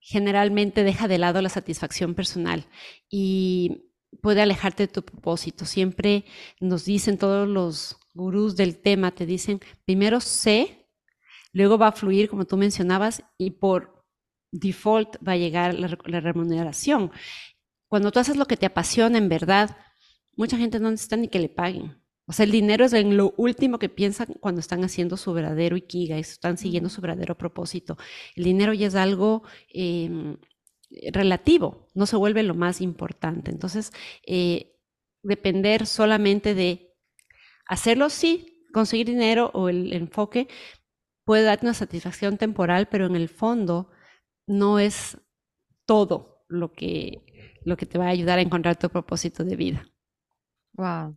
[0.01, 2.67] generalmente deja de lado la satisfacción personal
[3.11, 3.91] y
[4.23, 5.65] puede alejarte de tu propósito.
[5.65, 6.25] Siempre
[6.61, 10.89] nos dicen todos los gurús del tema, te dicen, primero sé,
[11.53, 14.05] luego va a fluir, como tú mencionabas, y por
[14.53, 17.11] default va a llegar la, la remuneración.
[17.89, 19.77] Cuando tú haces lo que te apasiona en verdad,
[20.37, 22.01] mucha gente no necesita ni que le paguen.
[22.27, 25.77] O sea, el dinero es en lo último que piensan cuando están haciendo su verdadero
[25.77, 27.97] ikiga, están siguiendo su verdadero propósito.
[28.35, 30.37] El dinero ya es algo em,
[31.13, 33.51] relativo, no se vuelve lo más importante.
[33.51, 33.93] Entonces,
[34.27, 34.77] eh,
[35.23, 36.95] depender solamente de
[37.67, 40.49] hacerlo, sí, conseguir dinero o el enfoque
[41.25, 43.91] puede darte una satisfacción temporal, pero en el fondo
[44.47, 45.19] no es
[45.87, 47.23] todo lo que,
[47.65, 49.89] lo que te va a ayudar a encontrar tu propósito de vida.
[50.75, 51.17] Wow.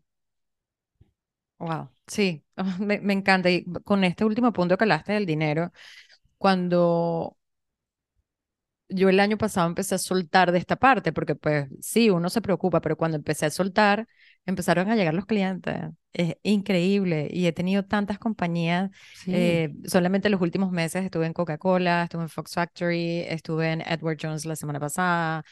[1.60, 2.44] Wow, sí,
[2.80, 3.50] me, me encanta.
[3.50, 5.72] Y con este último punto que hablaste del dinero,
[6.38, 7.38] cuando
[8.90, 12.42] yo el año pasado empecé a soltar de esta parte, porque pues sí, uno se
[12.42, 14.08] preocupa, pero cuando empecé a soltar,
[14.46, 15.76] empezaron a llegar los clientes.
[16.12, 18.90] Es increíble y he tenido tantas compañías.
[19.30, 24.18] Eh, solamente los últimos meses estuve en Coca-Cola, estuve en Fox Factory, estuve en Edward
[24.20, 25.44] Jones la semana pasada,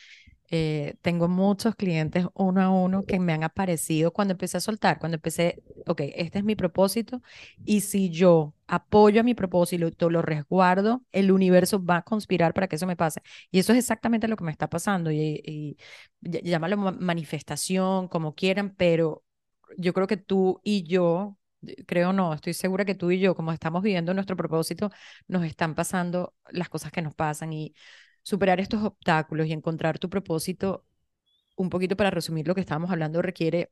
[0.50, 5.00] eh, tengo muchos clientes uno a uno que me han aparecido cuando empecé a soltar,
[5.00, 7.22] cuando empecé, ok, este es mi propósito
[7.66, 12.68] y si yo apoyo a mi propósito, lo resguardo, el universo va a conspirar para
[12.68, 13.22] que eso me pase.
[13.52, 15.78] Y eso es exactamente lo que me está pasando y, y
[16.22, 19.24] llámalo manifestación, como quieran, pero
[19.78, 21.38] yo creo que tú y yo,
[21.88, 24.92] creo no, estoy segura que tú y yo, como estamos viviendo nuestro propósito,
[25.28, 27.74] nos están pasando las cosas que nos pasan y
[28.28, 30.86] superar estos obstáculos y encontrar tu propósito,
[31.56, 33.72] un poquito para resumir lo que estábamos hablando, requiere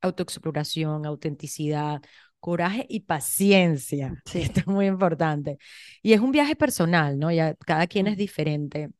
[0.00, 2.02] autoexploración, autenticidad,
[2.40, 4.20] coraje y paciencia.
[4.26, 4.40] Sí.
[4.42, 5.58] Esto es muy importante.
[6.02, 7.30] Y es un viaje personal, ¿no?
[7.30, 8.90] Ya cada quien es diferente.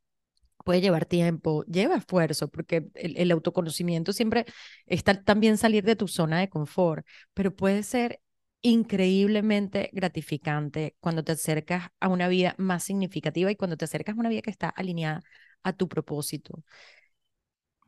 [0.64, 4.46] Puede llevar tiempo, lleva esfuerzo, porque el, el autoconocimiento siempre
[4.86, 8.21] está también salir de tu zona de confort, pero puede ser
[8.62, 14.20] increíblemente gratificante cuando te acercas a una vida más significativa y cuando te acercas a
[14.20, 15.22] una vida que está alineada
[15.62, 16.62] a tu propósito.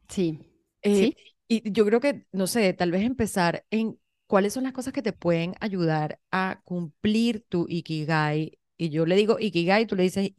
[0.09, 0.39] Sí.
[0.83, 1.17] Eh, ¿Sí?
[1.49, 5.03] Y yo creo que, no sé, tal vez empezar en cuáles son las cosas que
[5.03, 8.59] te pueden ayudar a cumplir tu Ikigai.
[8.77, 10.31] Y yo le digo Ikigai, tú le dices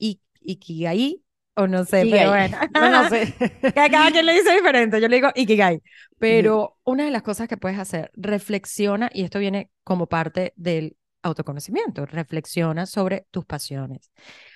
[0.42, 1.24] Ikigai
[1.56, 2.58] o no sé, pero bueno.
[2.74, 3.34] no sé.
[3.74, 5.02] cada quien le dice diferente.
[5.02, 5.82] Yo le digo Ikigai.
[6.18, 10.98] Pero una de las cosas que puedes hacer, reflexiona, y esto viene como parte del
[11.24, 14.12] autoconocimiento, reflexiona sobre tus pasiones.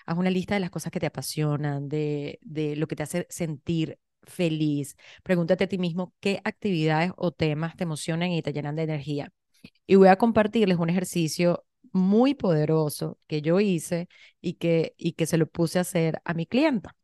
[0.06, 3.26] Haz una lista de las cosas que te apasionan, de, de lo que te hace
[3.30, 4.96] sentir feliz.
[5.24, 9.32] Pregúntate a ti mismo qué actividades o temas te emocionan y te llenan de energía.
[9.88, 14.08] Y voy a compartirles un ejercicio muy poderoso que yo hice
[14.42, 16.96] y que, y que se lo puse a hacer a mi clienta.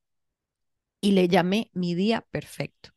[1.02, 2.90] Y le llamé mi día perfecto.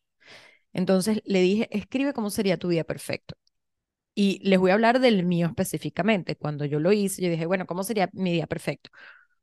[0.72, 3.36] Entonces le dije, escribe cómo sería tu día perfecto.
[4.14, 6.36] Y les voy a hablar del mío específicamente.
[6.36, 8.90] Cuando yo lo hice, yo dije, bueno, ¿cómo sería mi día perfecto?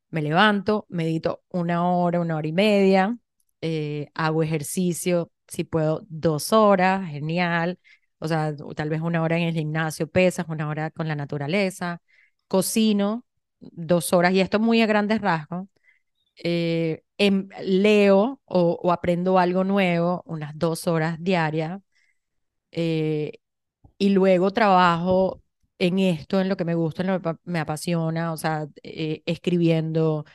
[0.09, 3.17] Me levanto, medito una hora, una hora y media,
[3.61, 7.79] eh, hago ejercicio, si puedo, dos horas, genial.
[8.19, 12.01] O sea, tal vez una hora en el gimnasio, pesas, una hora con la naturaleza,
[12.47, 13.25] cocino
[13.59, 15.67] dos horas, y esto muy a grandes rasgos,
[16.43, 21.81] eh, em, leo o, aprendo algo nuevo unas dos horas diarias,
[22.71, 23.33] eh,
[23.97, 25.43] y luego trabajo
[25.79, 29.23] en esto, en lo que me gusta, en lo que me apasiona, o sea, eh,
[29.25, 30.25] escribiendo,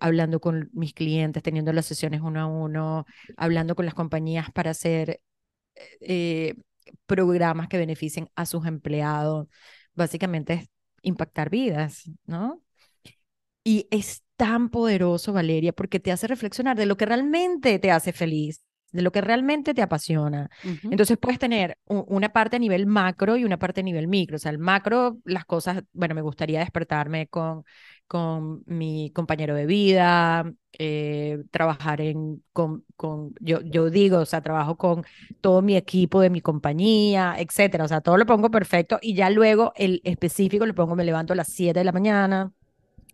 [0.00, 4.70] hablando con mis clientes, teniendo las sesiones uno a uno, hablando con las compañías para
[4.72, 5.20] hacer
[7.06, 9.48] programas que beneficien a sus empleados.
[9.94, 10.71] Básicamente es
[11.02, 12.62] impactar vidas, ¿no?
[13.64, 18.12] Y es tan poderoso, Valeria, porque te hace reflexionar de lo que realmente te hace
[18.12, 18.62] feliz.
[18.92, 20.50] de lo que realmente te apasiona.
[20.90, 24.36] Entonces puedes tener una parte a nivel macro y una parte a nivel micro.
[24.36, 27.64] O sea, el macro, las cosas, bueno, me gustaría despertarme con,
[28.12, 34.42] con mi compañero de vida, eh, trabajar en, con, con yo, yo digo, o sea,
[34.42, 35.02] trabajo con
[35.40, 37.84] todo mi equipo de mi compañía, etcétera.
[37.84, 41.32] O sea, todo lo pongo perfecto y ya luego el específico lo pongo, me levanto
[41.32, 42.52] a las 7 de la mañana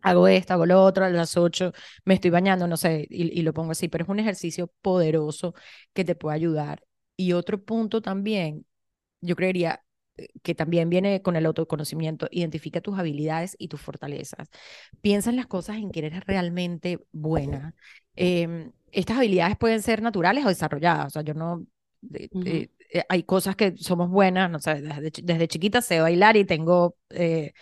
[0.02, 1.72] hago esto, hago lo otro, a las 8
[2.04, 5.54] me estoy bañando, no sé, y, lo pongo así, pero es un ejercicio poderoso
[5.92, 6.82] que te puede ayudar.
[7.16, 8.66] Y otro punto también,
[9.20, 9.84] yo creería
[10.42, 14.48] que también viene con el autoconocimiento, identifica tus habilidades y tus fortalezas.
[15.00, 17.74] Piensa en las cosas en que eres realmente buena.
[18.16, 21.66] Em, estas habilidades pueden ser naturales o desarrolladas, o sea, yo no...
[22.14, 22.68] Eh,
[23.08, 27.52] hay cosas que somos buenas, no sé, desde, desde chiquita sé bailar y tengo eh,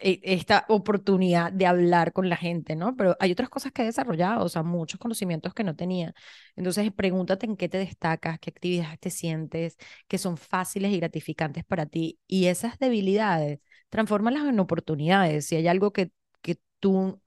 [0.00, 2.96] esta oportunidad de hablar con la gente, ¿no?
[2.96, 6.14] Pero hay otras cosas que he desarrollado, o sea, muchos conocimientos que no tenía.
[6.56, 9.76] Entonces, pregúntate en qué te destacas, qué actividades te sientes,
[10.08, 12.18] que son fáciles y gratificantes para ti.
[12.26, 15.46] Y esas debilidades, transfórmalas en oportunidades.
[15.46, 17.20] Si hay algo que, que tú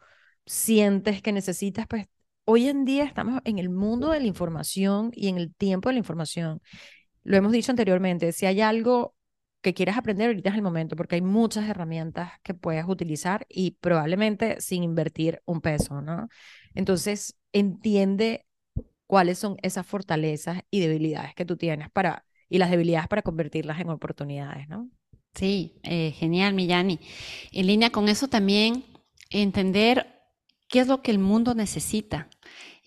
[0.46, 2.08] sientes que necesitas, pues
[2.46, 5.94] hoy en día estamos en el mundo de la información y en el tiempo de
[5.94, 6.62] la información.
[7.24, 9.15] Lo hemos dicho anteriormente, si hay algo
[9.66, 13.72] que quieras aprender, ahorita es el momento, porque hay muchas herramientas que puedes utilizar y
[13.82, 16.30] probablemente sin invertir un peso, ¿no?
[16.76, 18.46] Entonces, entiende
[19.08, 23.80] cuáles son esas fortalezas y debilidades que tú tienes para, y las debilidades para convertirlas
[23.80, 24.88] en oportunidades, ¿no?
[25.34, 27.00] Sí, eh, genial, Millani.
[27.52, 28.84] En línea con eso también,
[29.32, 30.22] entender
[30.68, 32.30] qué es lo que el mundo necesita.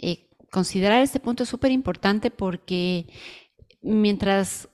[0.01, 3.09] Eh, considerar este punto es súper importante porque
[3.83, 4.69] mientras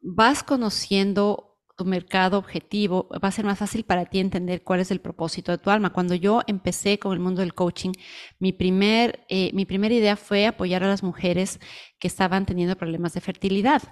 [0.00, 1.47] vas conociendo
[1.78, 5.52] tu mercado objetivo, va a ser más fácil para ti entender cuál es el propósito
[5.52, 5.92] de tu alma.
[5.92, 7.92] Cuando yo empecé con el mundo del coaching,
[8.40, 11.60] mi, primer, eh, mi primera idea fue apoyar a las mujeres
[12.00, 13.82] que estaban teniendo problemas de fertilidad,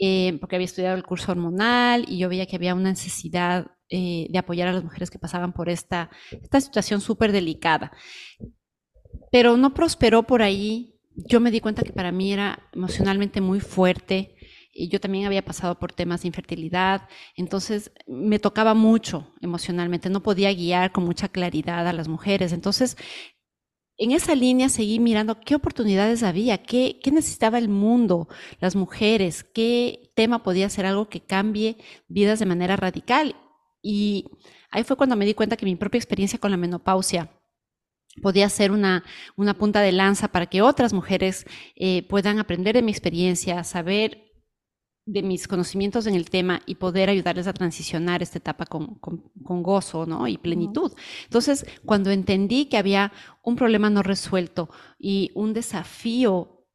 [0.00, 4.26] eh, porque había estudiado el curso hormonal y yo veía que había una necesidad eh,
[4.28, 7.92] de apoyar a las mujeres que pasaban por esta, esta situación súper delicada.
[9.30, 10.96] Pero no prosperó por ahí.
[11.14, 14.34] Yo me di cuenta que para mí era emocionalmente muy fuerte
[14.72, 20.22] y yo también había pasado por temas de infertilidad, entonces me tocaba mucho emocionalmente, no
[20.22, 22.52] podía guiar con mucha claridad a las mujeres.
[22.52, 22.96] Entonces,
[23.96, 28.28] en esa línea seguí mirando qué oportunidades había, qué, qué necesitaba el mundo,
[28.58, 31.76] las mujeres, qué tema podía ser algo que cambie
[32.08, 33.36] vidas de manera radical.
[33.82, 34.26] Y
[34.70, 37.30] ahí fue cuando me di cuenta que mi propia experiencia con la menopausia
[38.22, 39.04] podía ser una,
[39.36, 44.29] una punta de lanza para que otras mujeres eh, puedan aprender de mi experiencia, saber
[45.06, 49.62] de mis conocimientos en el tema y poder ayudarles a transicionar esta etapa con, con,
[49.62, 50.28] gozo ¿no?
[50.28, 50.92] y plenitud.
[51.24, 56.66] Entonces, cuando entendí que había un problema no resuelto y un desafío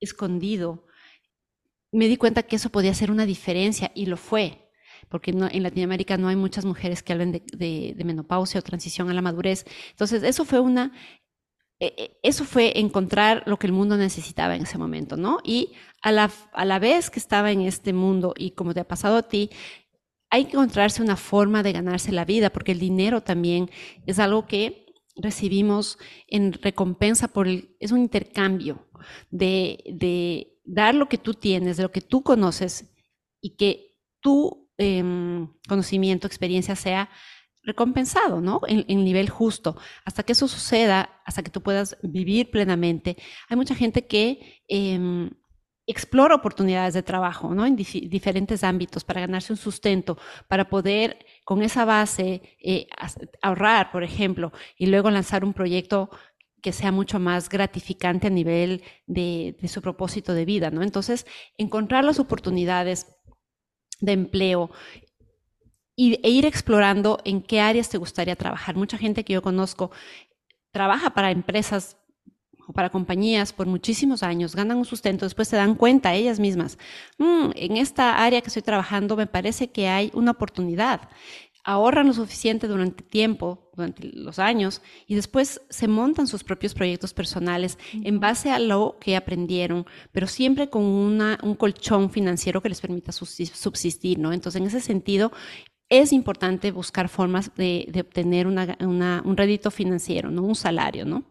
[0.00, 0.86] escondido,
[1.92, 4.70] me di cuenta que eso podía ser una diferencia y lo fue,
[5.08, 8.62] porque no, en Latinoamérica no hay muchas mujeres que hablen de, de, de menopausia o
[8.62, 9.64] transición a la madurez.
[9.90, 10.92] Entonces, eso fue una
[11.78, 15.38] eso fue encontrar lo que el mundo necesitaba en ese momento, ¿no?
[15.44, 18.88] Y a la, a la vez que estaba en este mundo y como te ha
[18.88, 19.50] pasado a ti,
[20.30, 23.70] hay que encontrarse una forma de ganarse la vida, porque el dinero también
[24.06, 24.86] es algo que
[25.16, 28.86] recibimos en recompensa por el, es un intercambio
[29.30, 32.92] de, de dar lo que tú tienes, de lo que tú conoces
[33.40, 37.08] y que tu em, conocimiento, experiencia sea
[37.66, 38.60] recompensado, ¿no?
[38.66, 39.76] En, nivel justo.
[40.04, 43.16] Hasta que eso suceda, hasta que tú puedas vivir plenamente,
[43.48, 45.30] hay mucha gente que em,
[45.86, 47.66] explora oportunidades de trabajo, ¿no?
[47.66, 50.16] En diferentes ámbitos para ganarse un sustento,
[50.48, 52.86] para poder con esa base eh,
[53.42, 56.10] ahorrar, por ejemplo, y luego lanzar un proyecto
[56.62, 60.82] que sea mucho más gratificante a nivel de, de su propósito de vida, ¿no?
[60.82, 61.26] Entonces,
[61.58, 63.06] encontrar las oportunidades
[64.00, 64.70] de empleo,
[65.96, 68.76] y, e ir explorando en qué áreas te gustaría trabajar.
[68.76, 69.90] Mucha gente que yo conozco
[70.70, 71.96] trabaja para empresas
[72.68, 76.78] o para compañías por muchísimos años, ganan un sustento, después se dan cuenta ellas mismas,
[77.18, 81.08] mm, en esta área que estoy trabajando me parece que hay una oportunidad.
[81.64, 87.12] Ahorran lo suficiente durante tiempo, durante los años, y después se montan sus propios proyectos
[87.12, 92.68] personales en base a lo que aprendieron, pero siempre con una, un colchón financiero que
[92.68, 94.32] les permita subsistir, ¿no?
[94.32, 95.32] Entonces, en ese sentido,
[95.88, 100.42] es importante buscar formas de, obtener un rédito financiero, ¿no?
[100.42, 101.24] Un salario, ¿no?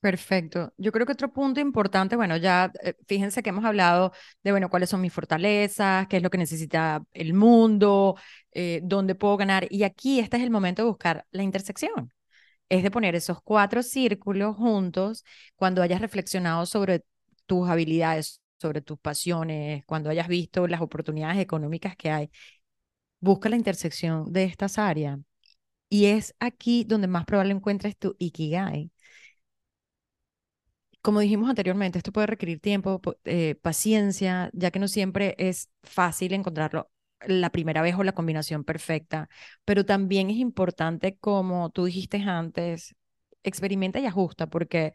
[0.00, 0.72] Perfecto.
[0.76, 4.12] Yo creo que otro punto importante, bueno, ya eh, fíjense que hemos hablado
[4.44, 8.16] de, bueno, cuáles son mis fortalezas, qué es lo que necesita el mundo,
[8.52, 9.66] eh, dónde puedo ganar.
[9.68, 12.12] Y aquí este es el momento de buscar la intersección.
[12.68, 15.24] Es de poner esos cuatro círculos juntos
[15.56, 17.02] cuando hayas reflexionado sobre
[17.46, 22.30] tus habilidades, sobre tus pasiones, cuando hayas visto las oportunidades económicas que hay,
[23.20, 25.18] busca la intersección de estas áreas.
[25.90, 28.92] Y es aquí donde más probable encuentres tu Ikigai.
[31.02, 36.32] Como dijimos anteriormente, esto puede requerir tiempo, eh, paciencia, ya que no siempre es fácil
[36.32, 36.90] encontrarlo
[37.26, 39.28] la primera vez o la combinación perfecta,
[39.64, 42.94] pero también es importante, como tú dijiste antes,
[43.44, 44.92] experimenta y ajusta, porque,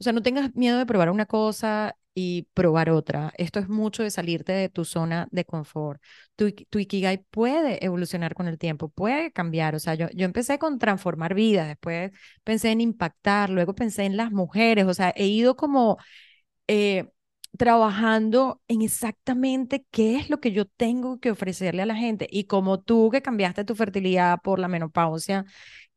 [0.00, 3.32] o sea, no tengas miedo de probar una cosa y probar otra.
[3.38, 6.02] Esto es mucho de salirte de tu zona de confort.
[6.36, 9.74] Tu, tu Ikigai puede evolucionar con el tiempo, puede cambiar.
[9.74, 12.12] O sea, yo, yo empecé con transformar vidas, después
[12.44, 15.98] pensé en impactar, luego pensé en las mujeres, o sea, he ido como...
[16.68, 17.08] Eh,
[17.58, 22.26] trabajando en exactamente qué es lo que yo tengo que ofrecerle a la gente.
[22.30, 25.44] Y como tú que cambiaste tu fertilidad por la menopausia,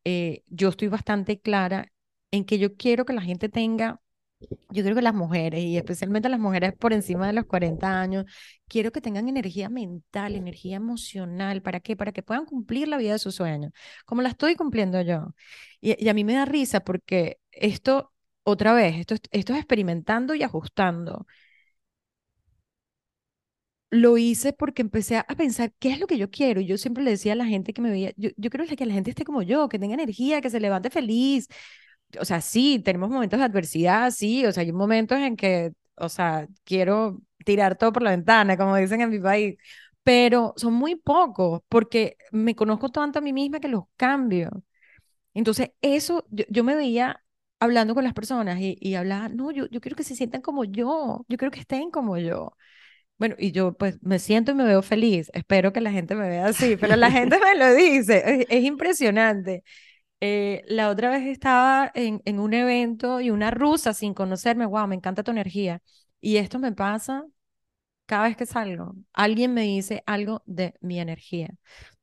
[0.05, 1.91] eh, yo estoy bastante clara
[2.33, 4.01] en que yo quiero que la gente tenga,
[4.71, 8.25] yo creo que las mujeres, y especialmente las mujeres por encima de los 40 años,
[8.67, 11.61] quiero que tengan energía mental, energía emocional.
[11.61, 11.95] ¿Para qué?
[11.95, 13.71] Para que puedan cumplir la vida de sus sueños,
[14.05, 15.35] como la estoy cumpliendo yo.
[15.81, 18.13] Y, a mí me da risa porque esto,
[18.43, 21.27] otra vez, esto, esto es experimentando y ajustando
[23.93, 26.61] lo hice porque empecé a pensar qué es lo que yo quiero.
[26.61, 28.93] Yo siempre le decía a la gente que me veía, yo, yo quiero que la
[28.93, 31.47] gente esté como yo, que tenga energía, que se levante feliz.
[32.19, 36.09] O sea, sí, tenemos momentos de adversidad, sí, o sea, hay momentos en que, o
[36.09, 39.57] sea, quiero tirar todo por la ventana, como dicen en mi país,
[40.03, 44.63] pero son muy pocos porque me conozco tanto a mí misma que los cambio.
[45.33, 47.23] Entonces, eso, yo, me veía
[47.59, 50.65] hablando con las personas y, y hablaba, no, yo, yo quiero que se sientan como
[50.65, 52.55] yo, yo quiero que estén como yo.
[53.17, 55.29] Bueno, y yo pues me siento y me veo feliz.
[55.33, 58.45] Espero que la gente me vea así, pero la gente me lo dice.
[58.49, 59.63] Es, impresionante.
[60.25, 64.95] Eh, la otra vez estaba en, un evento y una rusa sin conocerme, wow, me
[64.95, 65.81] encanta tu energía.
[66.21, 67.25] Y esto me pasa
[68.05, 68.95] cada vez que salgo.
[69.13, 71.49] Alguien me dice algo de mi energía.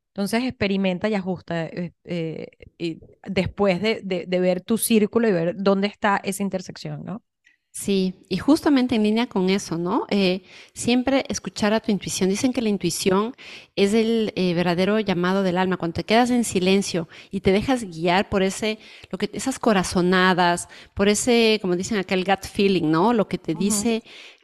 [0.09, 2.49] Entonces experimenta y ajusta eh, eh,
[2.79, 7.25] y después de, de, de ver tu círculo y ver dónde está esa intersección, ¿no?
[7.73, 10.05] Sí, y justamente en línea con eso, ¿no?
[10.11, 10.43] Eh,
[10.75, 12.29] siempre escuchar a tu intuición.
[12.29, 13.35] Dicen que la intuición
[13.77, 15.77] es el eh, verdadero llamado del alma.
[15.77, 20.69] Cuando te quedas en silencio y te dejas guiar por ese, lo que, esas corazonadas,
[20.95, 23.13] por ese, como dicen acá, el gut feeling, ¿no?
[23.13, 24.03] Lo que te dice,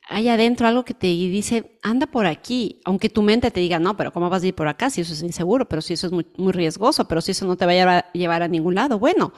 [0.09, 3.97] hay adentro algo que te dice, anda por aquí, aunque tu mente te diga, no,
[3.97, 6.13] pero ¿cómo vas a ir por acá si eso es inseguro, pero si eso es
[6.13, 9.01] muy, muy riesgoso, pero si eso no te va a llevar a ningún lado?
[9.01, 9.33] Bueno,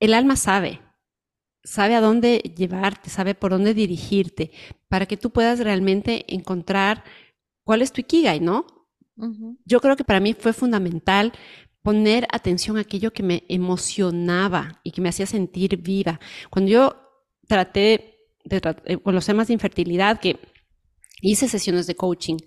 [0.00, 0.80] el alma sabe
[1.62, 4.50] sabe a dónde llevarte, sabe por dónde dirigirte,
[4.88, 7.04] para que tú puedas realmente encontrar
[7.64, 8.66] cuál es tu ikigai, ¿no?
[9.66, 11.32] Yo creo que para mí fue fundamental
[11.82, 16.20] poner atención a aquello que me emocionaba y que me hacía sentir viva.
[16.48, 16.96] Cuando yo
[17.46, 20.38] traté de, eh, con los temas de infertilidad, que
[21.20, 22.38] hice sesiones de coaching,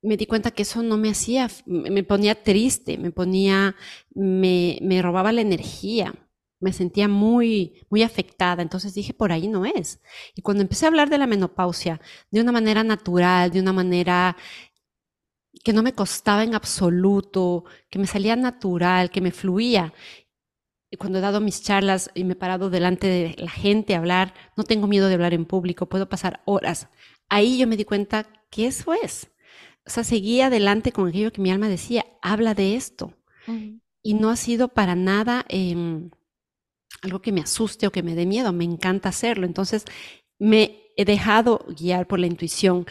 [0.00, 3.74] me di cuenta que eso no me hacía, me ponía triste, me ponía,
[4.14, 6.14] me, me robaba la energía
[6.60, 10.00] me sentía muy, muy afectada, entonces dije, por ahí no es.
[10.34, 12.00] Y cuando empecé a hablar de la menopausia
[12.30, 14.36] de una manera natural, de una manera
[15.64, 19.92] que no me costaba en absoluto, que me salía natural, que me fluía,
[20.90, 23.98] y cuando he dado mis charlas y me he parado delante de la gente a
[23.98, 26.88] hablar, no tengo miedo de hablar en público, puedo pasar horas.
[27.28, 29.32] Ahí yo me di cuenta que eso es.
[29.84, 33.14] O sea, seguía adelante con aquello que mi alma decía, habla de esto.
[34.02, 35.44] Y no ha sido para nada...
[35.48, 36.08] Eh,
[37.06, 39.46] algo que me asuste o que me dé miedo, me encanta hacerlo.
[39.46, 39.84] Entonces,
[40.38, 42.86] me he dejado guiar por la intuición.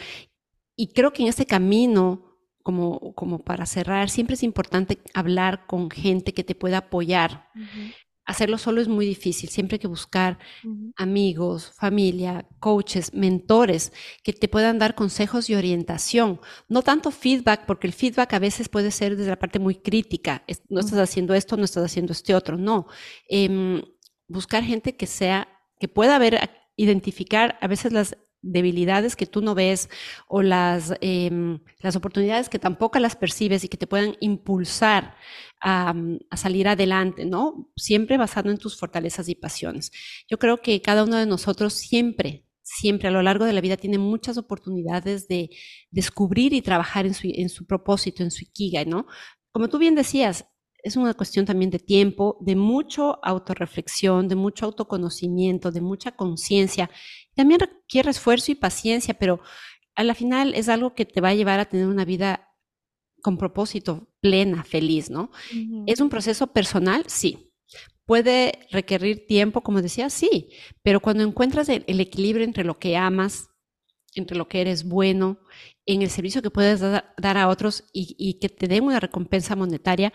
[0.74, 5.90] Y creo que en este camino, como, como para cerrar, siempre es importante hablar con
[5.90, 7.48] gente que te pueda apoyar.
[8.24, 10.40] Hacerlo solo es muy difícil, siempre hay que buscar
[10.96, 13.92] amigos, familia, coaches, mentores
[14.24, 16.40] que te puedan dar consejos y orientación.
[16.68, 20.44] No tanto feedback, porque el feedback a veces puede ser desde la parte muy crítica.
[20.68, 22.58] No estás haciendo esto, no estás haciendo este otro.
[22.58, 22.88] No.
[23.28, 23.80] Eh,
[24.28, 25.48] buscar gente que sea,
[25.78, 29.88] que pueda ver, identificar a veces las debilidades que tú no ves
[30.28, 35.16] o las, em, las oportunidades que tampoco las percibes y que te puedan impulsar
[35.60, 35.94] a,
[36.30, 37.70] a, salir adelante, ¿no?
[37.76, 39.90] Siempre basado en tus fortalezas y pasiones.
[40.28, 43.76] Yo creo que cada uno de nosotros siempre, siempre a lo largo de la vida
[43.76, 45.50] tiene muchas oportunidades de
[45.90, 49.06] descubrir y trabajar en su, en su propósito, en su ikigai, ¿no?
[49.50, 50.46] Como tú bien decías,
[50.86, 56.88] es una cuestión también de tiempo, de mucho autorreflexión, de mucho autoconocimiento, de mucha conciencia.
[57.34, 59.40] También requiere esfuerzo y paciencia, pero
[59.96, 62.50] a la final es algo que te va a llevar a tener una vida
[63.20, 65.32] con propósito, plena, feliz, ¿no?
[65.88, 67.52] Es un proceso personal, sí,
[68.04, 70.50] puede requerir tiempo, como decía, sí,
[70.84, 73.48] pero cuando encuentras el, equilibrio entre lo que amas,
[74.14, 75.40] entre lo que eres bueno,
[75.84, 80.12] en el servicio que puedes dar a otros y, que te den una recompensa monetaria,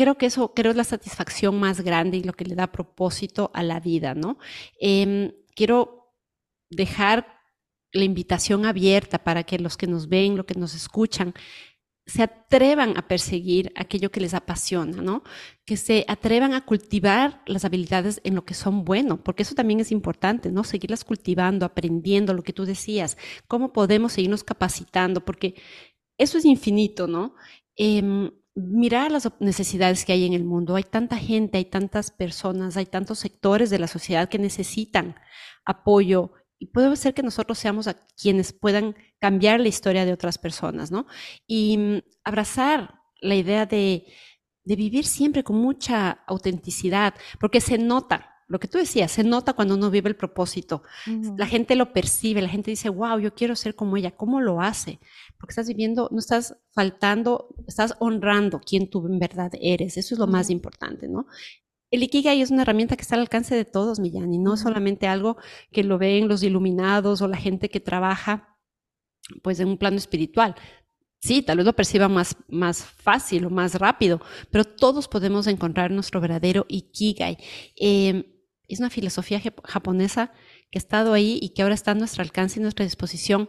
[0.00, 3.50] creo que eso creo es la satisfacción más grande y lo que le da propósito
[3.52, 4.38] a la vida, ¿no?
[4.80, 6.14] Em, quiero
[6.70, 7.26] dejar
[7.92, 11.34] la invitación abierta para que los que nos ven, los que nos escuchan,
[12.06, 15.22] se atrevan a perseguir aquello que les apasiona, ¿no?
[15.66, 19.80] Que se atrevan a cultivar las habilidades en lo que son buenos, porque eso también
[19.80, 20.64] es importante, ¿no?
[20.64, 25.56] Seguirlas cultivando, aprendiendo lo que tú decías, cómo podemos seguirnos capacitando, porque
[26.16, 27.34] eso es infinito, ¿no?
[27.76, 30.76] Eh, mirar las necesidades que hay en el mundo.
[30.76, 35.16] Hay tanta gente, hay tantas personas, hay tantos sectores de la sociedad que necesitan
[35.64, 40.36] apoyo, y puede ser que nosotros seamos a quienes puedan cambiar la historia de otras
[40.36, 41.06] personas, ¿no?
[41.46, 44.06] Y mm, abrazar la idea de,
[44.64, 49.76] vivir siempre con mucha autenticidad, porque se nota, lo que tú decías, se nota cuando
[49.76, 50.82] uno vive el propósito.
[51.36, 54.10] La gente lo percibe, la gente dice, wow, yo quiero ser como ella.
[54.10, 54.98] ¿Cómo lo hace?
[55.38, 59.96] Porque estás viviendo, no estás faltando, estás honrando quién tú en verdad eres.
[59.96, 61.26] Eso es lo más importante, ¿no?
[61.92, 65.06] El Ikigai es una herramienta que está al alcance de todos, Millán, y no solamente
[65.06, 65.36] algo
[65.70, 68.58] que lo ven los iluminados o la gente que trabaja
[69.42, 70.56] pues en un plano espiritual.
[71.20, 74.20] Sí, tal vez lo perciba más, más fácil o más rápido,
[74.50, 77.36] pero todos podemos encontrar nuestro verdadero Ikigai.
[77.76, 78.24] Em,
[78.74, 80.32] es una filosofía japonesa
[80.70, 83.48] que ha estado ahí y que ahora está a nuestro alcance y nuestra disposición.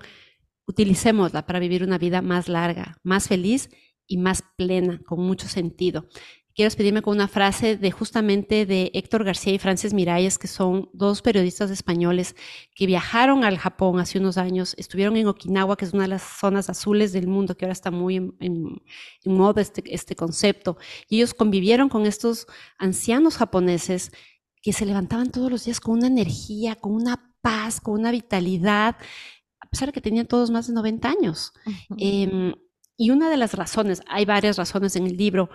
[0.66, 3.70] Utilicémosla para vivir una vida más larga, más feliz
[4.08, 6.08] y más plena, con mucho sentido
[6.56, 10.90] quiero despedirme con una frase de justamente de Héctor García y Frances Miralles, que son
[10.94, 12.36] dos periodistas españoles
[12.76, 16.24] que viajaron al Japón hace unos años, estuvieron en Okinawa, que es una de las
[16.24, 18.82] zonas azules del mundo, que ahora está muy en,
[19.26, 22.48] moda este, este concepto, y ellos convivieron con estos
[22.78, 24.12] ancianos japoneses
[24.62, 28.96] que se levantaban todos los días con una energía, con una paz, con una vitalidad,
[29.60, 31.54] a pesar de que tenían todos más de 90 años.
[33.02, 35.50] Y una de las razones, hay varias razones en el libro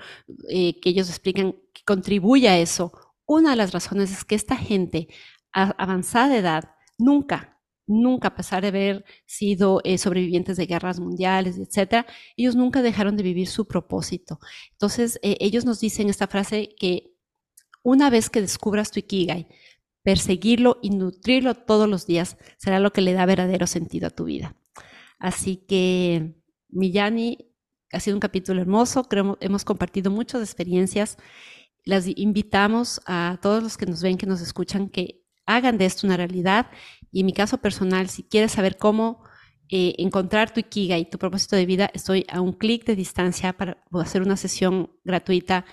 [0.48, 2.92] eh, que ellos explican que contribuye a eso.
[3.24, 5.06] Una de las razones es que esta gente
[5.52, 6.64] a avanzada edad
[6.98, 12.04] nunca, nunca, a pesar de haber sido eh, sobrevivientes de guerras mundiales, etcétera,
[12.36, 14.40] ellos nunca dejaron de vivir su propósito.
[14.72, 17.15] Entonces, eh, ellos nos dicen esta frase que
[17.86, 19.46] una vez que descubras tu ikigai,
[20.02, 24.24] perseguirlo y nutrirlo todos los días será lo que le da verdadero sentido a tu
[24.24, 24.56] vida.
[25.20, 26.34] Así que
[26.68, 27.54] Millani,
[27.92, 31.16] ha sido un capítulo hermoso, creo hemos compartido muchas experiencias.
[31.84, 36.08] Las invitamos a todos los que nos ven, que nos escuchan, que hagan de esto
[36.08, 36.66] una realidad.
[37.12, 39.22] Y en mi caso personal, si quieres saber cómo
[39.68, 43.52] eh, encontrar tu Ikiga y tu propósito de vida, estoy a un clic de distancia
[43.52, 45.64] para hacer una sesión gratuita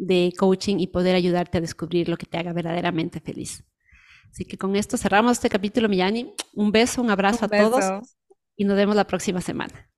[0.00, 3.64] de coaching y poder ayudarte a descubrir lo que te haga verdaderamente feliz.
[4.30, 6.34] Así que con esto cerramos este capítulo, Millani.
[6.54, 7.84] Un beso, un abrazo a todos
[8.56, 9.90] y nos vemos la próxima semana.